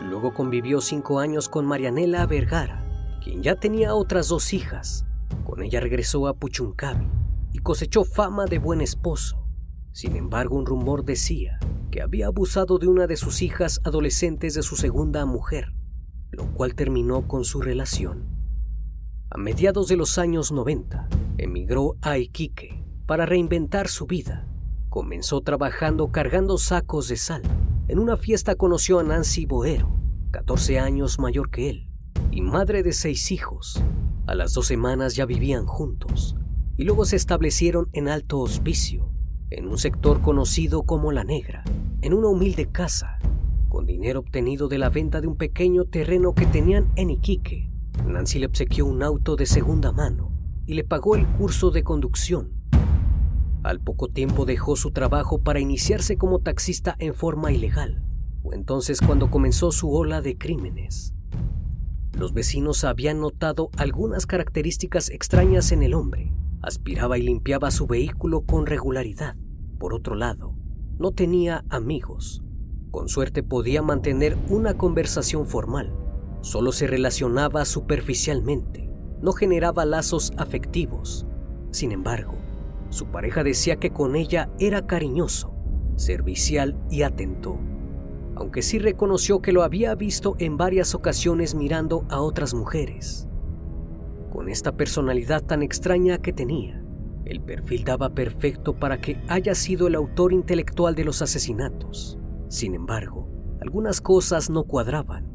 Luego 0.02 0.34
convivió 0.34 0.82
cinco 0.82 1.20
años 1.20 1.50
con 1.50 1.66
Marianela 1.66 2.26
Vergara, 2.26 2.84
quien 3.24 3.44
ya 3.44 3.56
tenía 3.56 3.94
otras 3.96 4.30
dos 4.30 4.54
hijas. 4.54 5.06
Con 5.46 5.64
ella 5.64 5.80
regresó 5.80 6.28
a 6.28 6.34
Puchuncavi 6.34 7.08
y 7.54 7.60
cosechó 7.60 8.04
fama 8.04 8.46
de 8.46 8.60
buen 8.60 8.82
esposo. 8.82 9.46
Sin 9.92 10.16
embargo, 10.16 10.56
un 10.56 10.66
rumor 10.66 11.04
decía 11.04 11.60
que 11.92 12.02
había 12.02 12.28
abusado 12.28 12.78
de 12.78 12.88
una 12.88 13.08
de 13.08 13.18
sus 13.18 13.42
hijas 13.42 13.82
adolescentes 13.84 14.54
de 14.54 14.64
su 14.64 14.76
segunda 14.76 15.26
mujer, 15.26 15.74
lo 16.32 16.46
cual 16.54 16.76
terminó 16.76 17.28
con 17.28 17.44
su 17.44 17.62
relación. 17.62 18.41
A 19.34 19.38
mediados 19.38 19.88
de 19.88 19.96
los 19.96 20.18
años 20.18 20.52
90, 20.52 21.08
emigró 21.38 21.96
a 22.02 22.18
Iquique 22.18 22.84
para 23.06 23.26
reinventar 23.26 23.88
su 23.88 24.06
vida. 24.06 24.46
Comenzó 24.90 25.40
trabajando 25.40 26.12
cargando 26.12 26.58
sacos 26.58 27.08
de 27.08 27.16
sal. 27.16 27.42
En 27.88 27.98
una 27.98 28.18
fiesta 28.18 28.56
conoció 28.56 29.00
a 29.00 29.04
Nancy 29.04 29.46
Boero, 29.46 30.02
14 30.32 30.80
años 30.80 31.18
mayor 31.18 31.50
que 31.50 31.70
él, 31.70 31.88
y 32.30 32.42
madre 32.42 32.84
de 32.84 32.92
seis 32.92 33.32
hijos. 33.32 33.82
A 34.28 34.36
las 34.36 34.52
dos 34.54 34.68
semanas 34.68 35.16
ya 35.16 35.26
vivían 35.26 35.66
juntos, 35.66 36.36
y 36.76 36.84
luego 36.84 37.06
se 37.06 37.16
establecieron 37.16 37.88
en 37.94 38.10
Alto 38.10 38.38
Hospicio, 38.38 39.14
en 39.50 39.70
un 39.70 39.78
sector 39.78 40.22
conocido 40.22 40.84
como 40.84 41.14
La 41.14 41.24
Negra, 41.24 41.64
en 42.02 42.14
una 42.14 42.28
humilde 42.28 42.70
casa, 42.70 43.18
con 43.70 43.86
dinero 43.86 44.20
obtenido 44.20 44.68
de 44.68 44.78
la 44.78 44.90
venta 44.90 45.22
de 45.22 45.28
un 45.28 45.38
pequeño 45.38 45.86
terreno 45.86 46.34
que 46.36 46.46
tenían 46.46 46.92
en 46.98 47.12
Iquique. 47.12 47.71
Nancy 48.06 48.40
le 48.40 48.48
obsequió 48.48 48.86
un 48.86 49.04
auto 49.04 49.36
de 49.36 49.46
segunda 49.46 49.92
mano 49.92 50.32
y 50.66 50.74
le 50.74 50.84
pagó 50.84 51.16
el 51.16 51.28
curso 51.28 51.72
de 51.72 51.84
conducción. 51.84 52.52
Al 53.64 53.80
poco 53.80 54.08
tiempo 54.08 54.46
dejó 54.46 54.76
su 54.76 54.92
trabajo 54.92 55.40
para 55.44 55.60
iniciarse 55.60 56.18
como 56.18 56.40
taxista 56.40 56.96
en 57.00 57.14
forma 57.14 57.52
ilegal. 57.52 58.04
Fue 58.42 58.56
entonces 58.56 59.02
cuando 59.02 59.30
comenzó 59.30 59.72
su 59.72 59.92
ola 59.94 60.22
de 60.22 60.38
crímenes. 60.38 61.14
Los 62.18 62.34
vecinos 62.34 62.84
habían 62.84 63.20
notado 63.20 63.70
algunas 63.78 64.26
características 64.26 65.10
extrañas 65.10 65.72
en 65.72 65.84
el 65.84 65.94
hombre. 65.94 66.34
Aspiraba 66.62 67.18
y 67.18 67.24
limpiaba 67.24 67.72
su 67.72 67.88
vehículo 67.88 68.42
con 68.42 68.66
regularidad. 68.66 69.36
Por 69.80 69.94
otro 69.94 70.16
lado, 70.16 70.54
no 70.98 71.12
tenía 71.12 71.64
amigos. 71.70 72.44
Con 72.90 73.10
suerte 73.10 73.44
podía 73.44 73.82
mantener 73.82 74.38
una 74.50 74.74
conversación 74.76 75.48
formal 75.48 75.94
Solo 76.42 76.72
se 76.72 76.88
relacionaba 76.88 77.66
superficialmente, 77.66 78.90
no 79.22 79.32
generaba 79.32 79.86
lazos 79.86 80.34
afectivos. 80.38 81.28
Sin 81.70 81.92
embargo, 81.92 82.34
su 82.90 83.06
pareja 83.06 83.44
decía 83.44 83.76
que 83.76 83.92
con 83.92 84.16
ella 84.16 84.50
era 84.60 84.88
cariñoso, 84.88 85.54
servicial 85.96 86.76
y 86.90 87.04
atento, 87.04 87.60
aunque 88.36 88.64
sí 88.64 88.80
reconoció 88.80 89.42
que 89.42 89.52
lo 89.52 89.62
había 89.62 89.94
visto 89.94 90.36
en 90.40 90.58
varias 90.58 90.96
ocasiones 90.96 91.54
mirando 91.54 92.06
a 92.10 92.20
otras 92.22 92.56
mujeres. 92.56 93.28
Con 94.34 94.50
esta 94.50 94.72
personalidad 94.72 95.44
tan 95.44 95.62
extraña 95.62 96.18
que 96.18 96.34
tenía, 96.34 96.84
el 97.26 97.40
perfil 97.40 97.84
daba 97.84 98.16
perfecto 98.16 98.74
para 98.74 99.00
que 99.00 99.22
haya 99.28 99.54
sido 99.54 99.86
el 99.86 99.94
autor 99.94 100.34
intelectual 100.34 100.96
de 100.96 101.06
los 101.06 101.22
asesinatos. 101.22 102.18
Sin 102.48 102.74
embargo, 102.74 103.30
algunas 103.62 104.02
cosas 104.02 104.50
no 104.50 104.64
cuadraban 104.64 105.31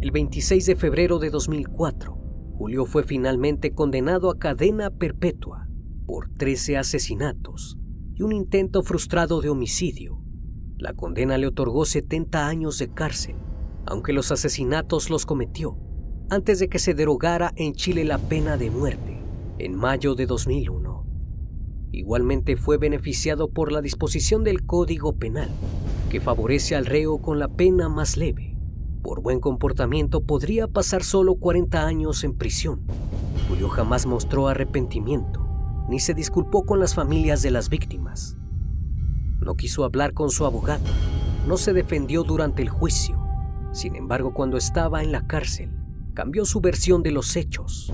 el 0.00 0.12
26 0.12 0.64
de 0.66 0.76
febrero 0.76 1.18
de 1.18 1.30
2004, 1.30 2.16
Julio 2.56 2.86
fue 2.86 3.02
finalmente 3.02 3.72
condenado 3.72 4.30
a 4.30 4.38
cadena 4.38 4.90
perpetua 4.90 5.68
por 6.06 6.28
13 6.36 6.76
asesinatos 6.76 7.78
y 8.14 8.22
un 8.22 8.32
intento 8.32 8.82
frustrado 8.82 9.40
de 9.40 9.48
homicidio. 9.48 10.22
La 10.76 10.94
condena 10.94 11.36
le 11.36 11.48
otorgó 11.48 11.84
70 11.84 12.46
años 12.46 12.78
de 12.78 12.92
cárcel, 12.92 13.36
aunque 13.86 14.12
los 14.12 14.30
asesinatos 14.30 15.10
los 15.10 15.26
cometió 15.26 15.76
antes 16.30 16.60
de 16.60 16.68
que 16.68 16.78
se 16.78 16.94
derogara 16.94 17.52
en 17.56 17.72
Chile 17.72 18.04
la 18.04 18.18
pena 18.18 18.56
de 18.56 18.70
muerte 18.70 19.18
en 19.58 19.74
mayo 19.74 20.14
de 20.14 20.26
2001. 20.26 21.06
Igualmente 21.90 22.56
fue 22.56 22.76
beneficiado 22.76 23.50
por 23.50 23.72
la 23.72 23.80
disposición 23.80 24.44
del 24.44 24.64
Código 24.64 25.16
Penal, 25.16 25.48
que 26.10 26.20
favorece 26.20 26.76
al 26.76 26.86
reo 26.86 27.18
con 27.18 27.40
la 27.40 27.48
pena 27.48 27.88
más 27.88 28.16
leve. 28.16 28.57
Por 29.08 29.22
buen 29.22 29.40
comportamiento 29.40 30.20
podría 30.20 30.68
pasar 30.68 31.02
solo 31.02 31.36
40 31.36 31.86
años 31.86 32.24
en 32.24 32.34
prisión. 32.34 32.82
Julio 33.48 33.70
jamás 33.70 34.04
mostró 34.04 34.48
arrepentimiento, 34.48 35.48
ni 35.88 35.98
se 35.98 36.12
disculpó 36.12 36.66
con 36.66 36.78
las 36.78 36.94
familias 36.94 37.40
de 37.40 37.50
las 37.50 37.70
víctimas. 37.70 38.36
No 39.40 39.54
quiso 39.54 39.84
hablar 39.84 40.12
con 40.12 40.28
su 40.28 40.44
abogado, 40.44 40.84
no 41.46 41.56
se 41.56 41.72
defendió 41.72 42.22
durante 42.22 42.60
el 42.60 42.68
juicio. 42.68 43.18
Sin 43.72 43.96
embargo, 43.96 44.34
cuando 44.34 44.58
estaba 44.58 45.02
en 45.02 45.10
la 45.10 45.26
cárcel, 45.26 45.70
cambió 46.12 46.44
su 46.44 46.60
versión 46.60 47.02
de 47.02 47.12
los 47.12 47.34
hechos. 47.34 47.90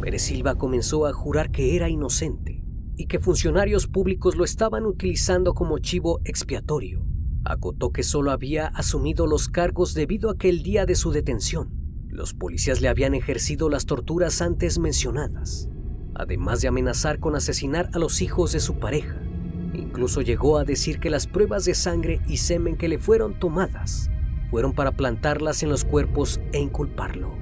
Pérez 0.00 0.22
Silva 0.22 0.54
comenzó 0.54 1.06
a 1.06 1.12
jurar 1.12 1.50
que 1.50 1.74
era 1.74 1.88
inocente 1.88 2.62
y 2.96 3.06
que 3.06 3.18
funcionarios 3.18 3.88
públicos 3.88 4.36
lo 4.36 4.44
estaban 4.44 4.86
utilizando 4.86 5.54
como 5.54 5.80
chivo 5.80 6.20
expiatorio. 6.22 7.13
Acotó 7.46 7.92
que 7.92 8.02
solo 8.02 8.30
había 8.30 8.68
asumido 8.68 9.26
los 9.26 9.48
cargos 9.48 9.92
debido 9.92 10.30
a 10.30 10.38
que 10.38 10.48
el 10.48 10.62
día 10.62 10.86
de 10.86 10.94
su 10.94 11.12
detención, 11.12 11.68
los 12.08 12.32
policías 12.32 12.80
le 12.80 12.88
habían 12.88 13.12
ejercido 13.12 13.68
las 13.68 13.84
torturas 13.84 14.40
antes 14.40 14.78
mencionadas, 14.78 15.68
además 16.14 16.62
de 16.62 16.68
amenazar 16.68 17.18
con 17.18 17.36
asesinar 17.36 17.90
a 17.92 17.98
los 17.98 18.22
hijos 18.22 18.52
de 18.52 18.60
su 18.60 18.78
pareja. 18.78 19.20
Incluso 19.74 20.22
llegó 20.22 20.56
a 20.56 20.64
decir 20.64 21.00
que 21.00 21.10
las 21.10 21.26
pruebas 21.26 21.66
de 21.66 21.74
sangre 21.74 22.22
y 22.28 22.38
semen 22.38 22.76
que 22.76 22.88
le 22.88 22.98
fueron 22.98 23.38
tomadas 23.38 24.10
fueron 24.50 24.72
para 24.72 24.92
plantarlas 24.92 25.62
en 25.62 25.68
los 25.68 25.84
cuerpos 25.84 26.40
e 26.52 26.60
inculparlo. 26.60 27.34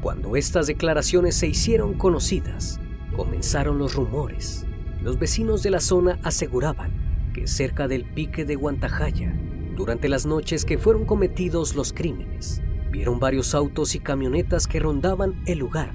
Cuando 0.00 0.36
estas 0.36 0.68
declaraciones 0.68 1.34
se 1.34 1.48
hicieron 1.48 1.94
conocidas, 1.94 2.80
comenzaron 3.14 3.76
los 3.76 3.94
rumores. 3.94 4.64
Los 5.02 5.18
vecinos 5.18 5.62
de 5.62 5.70
la 5.70 5.80
zona 5.80 6.18
aseguraban 6.22 7.05
cerca 7.44 7.88
del 7.88 8.04
pique 8.04 8.44
de 8.44 8.54
Guantajaya, 8.54 9.34
durante 9.76 10.08
las 10.08 10.24
noches 10.24 10.64
que 10.64 10.78
fueron 10.78 11.04
cometidos 11.04 11.74
los 11.74 11.92
crímenes, 11.92 12.62
vieron 12.90 13.20
varios 13.20 13.54
autos 13.54 13.94
y 13.94 14.00
camionetas 14.00 14.66
que 14.66 14.80
rondaban 14.80 15.42
el 15.46 15.58
lugar 15.58 15.92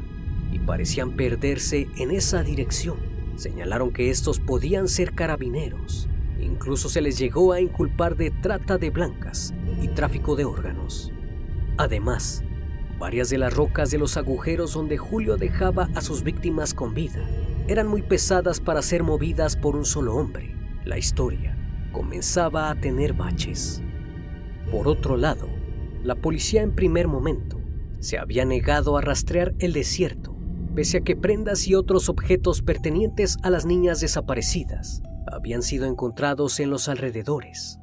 y 0.51 0.59
parecían 0.59 1.15
perderse 1.15 1.87
en 1.97 2.11
esa 2.11 2.43
dirección. 2.43 2.97
Señalaron 3.35 3.91
que 3.91 4.09
estos 4.09 4.39
podían 4.39 4.87
ser 4.87 5.13
carabineros 5.13 6.07
Incluso 6.41 6.89
se 6.89 7.01
les 7.01 7.17
llegó 7.17 7.53
a 7.53 7.61
inculpar 7.61 8.15
de 8.15 8.31
trata 8.31 8.77
de 8.77 8.89
blancas 8.89 9.53
y 9.81 9.87
tráfico 9.89 10.35
de 10.35 10.45
órganos. 10.45 11.11
Además, 11.77 12.43
varias 12.99 13.29
de 13.29 13.37
las 13.37 13.53
rocas 13.53 13.91
de 13.91 13.97
los 13.97 14.17
agujeros 14.17 14.73
donde 14.73 14.97
Julio 14.97 15.37
dejaba 15.37 15.89
a 15.95 16.01
sus 16.01 16.23
víctimas 16.23 16.73
con 16.73 16.93
vida 16.93 17.27
eran 17.67 17.87
muy 17.87 18.01
pesadas 18.01 18.59
para 18.59 18.81
ser 18.81 19.03
movidas 19.03 19.55
por 19.55 19.75
un 19.75 19.85
solo 19.85 20.15
hombre. 20.15 20.55
La 20.85 20.97
historia 20.97 21.55
comenzaba 21.91 22.71
a 22.71 22.75
tener 22.75 23.13
baches. 23.13 23.83
Por 24.71 24.87
otro 24.87 25.15
lado, 25.15 25.47
la 26.03 26.15
policía 26.15 26.63
en 26.63 26.73
primer 26.73 27.07
momento 27.07 27.59
se 27.99 28.17
había 28.17 28.45
negado 28.45 28.97
a 28.97 29.01
rastrear 29.01 29.53
el 29.59 29.73
desierto, 29.73 30.35
pese 30.73 30.97
a 30.97 31.01
que 31.01 31.15
prendas 31.15 31.67
y 31.67 31.75
otros 31.75 32.09
objetos 32.09 32.63
pertenecientes 32.63 33.37
a 33.43 33.51
las 33.51 33.65
niñas 33.65 33.99
desaparecidas 33.99 35.03
habían 35.31 35.61
sido 35.61 35.85
encontrados 35.85 36.59
en 36.59 36.71
los 36.71 36.89
alrededores. 36.89 37.79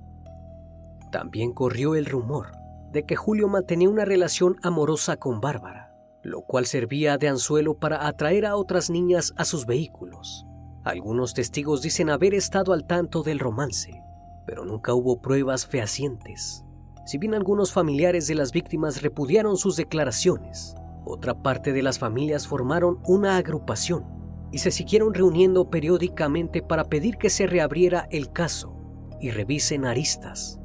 También 1.12 1.52
corrió 1.52 1.94
el 1.94 2.06
rumor 2.06 2.48
de 2.92 3.04
que 3.04 3.14
Julio 3.14 3.46
mantenía 3.46 3.88
una 3.88 4.04
relación 4.04 4.56
amorosa 4.62 5.18
con 5.18 5.40
Bárbara, 5.40 5.94
lo 6.22 6.42
cual 6.42 6.66
servía 6.66 7.16
de 7.16 7.28
anzuelo 7.28 7.78
para 7.78 8.08
atraer 8.08 8.44
a 8.44 8.56
otras 8.56 8.90
niñas 8.90 9.34
a 9.37 9.44
sus 9.44 9.66
vehículos. 9.66 10.47
Algunos 10.84 11.34
testigos 11.34 11.82
dicen 11.82 12.08
haber 12.08 12.34
estado 12.34 12.72
al 12.72 12.86
tanto 12.86 13.22
del 13.22 13.38
romance, 13.38 14.02
pero 14.46 14.64
nunca 14.64 14.94
hubo 14.94 15.20
pruebas 15.20 15.66
fehacientes. 15.66 16.64
Si 17.04 17.18
bien 17.18 17.34
algunos 17.34 17.72
familiares 17.72 18.26
de 18.26 18.34
las 18.34 18.52
víctimas 18.52 19.02
repudiaron 19.02 19.56
sus 19.56 19.76
declaraciones, 19.76 20.74
otra 21.04 21.42
parte 21.42 21.72
de 21.72 21.82
las 21.82 21.98
familias 21.98 22.46
formaron 22.46 23.00
una 23.06 23.36
agrupación 23.36 24.04
y 24.52 24.58
se 24.58 24.70
siguieron 24.70 25.14
reuniendo 25.14 25.68
periódicamente 25.68 26.62
para 26.62 26.84
pedir 26.84 27.16
que 27.16 27.30
se 27.30 27.46
reabriera 27.46 28.06
el 28.10 28.32
caso 28.32 28.74
y 29.20 29.30
revisen 29.30 29.84
aristas. 29.84 30.60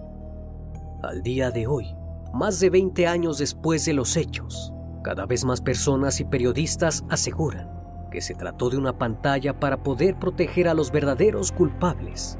Al 1.02 1.24
día 1.24 1.50
de 1.52 1.68
hoy, 1.68 1.96
más 2.34 2.60
de 2.60 2.70
20 2.70 3.08
años 3.08 3.40
después 3.40 3.84
de 3.86 3.94
los 3.94 4.16
hechos, 4.16 4.72
cada 5.04 5.26
vez 5.26 5.44
más 5.44 5.60
personas 5.60 6.20
y 6.20 6.26
periodistas 6.26 7.04
aseguran 7.10 7.83
que 8.14 8.22
se 8.22 8.36
trató 8.36 8.70
de 8.70 8.78
una 8.78 9.00
pantalla 9.00 9.60
para 9.60 9.78
poder 9.78 10.16
proteger 10.20 10.68
a 10.68 10.76
los 10.76 10.92
verdaderos 10.92 11.52
culpables, 11.52 12.38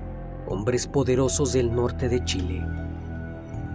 hombres 0.48 0.86
poderosos 0.86 1.52
del 1.52 1.74
norte 1.74 2.10
de 2.10 2.24
Chile. 2.24 2.64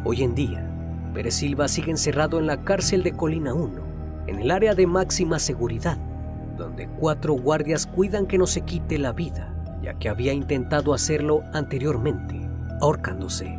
Hoy 0.04 0.22
en 0.22 0.36
día, 0.36 0.64
Pérez 1.12 1.34
Silva 1.34 1.66
sigue 1.66 1.90
encerrado 1.90 2.38
en 2.38 2.46
la 2.46 2.62
cárcel 2.62 3.02
de 3.02 3.14
Colina 3.14 3.52
1, 3.52 3.80
en 4.28 4.38
el 4.38 4.52
área 4.52 4.76
de 4.76 4.86
máxima 4.86 5.40
seguridad, 5.40 5.98
donde 6.56 6.86
cuatro 6.86 7.34
guardias 7.34 7.88
cuidan 7.88 8.26
que 8.26 8.38
no 8.38 8.46
se 8.46 8.60
quite 8.60 8.96
la 8.96 9.10
vida, 9.10 9.52
ya 9.82 9.94
que 9.94 10.08
había 10.08 10.32
intentado 10.32 10.94
hacerlo 10.94 11.42
anteriormente, 11.52 12.48
ahorcándose. 12.80 13.58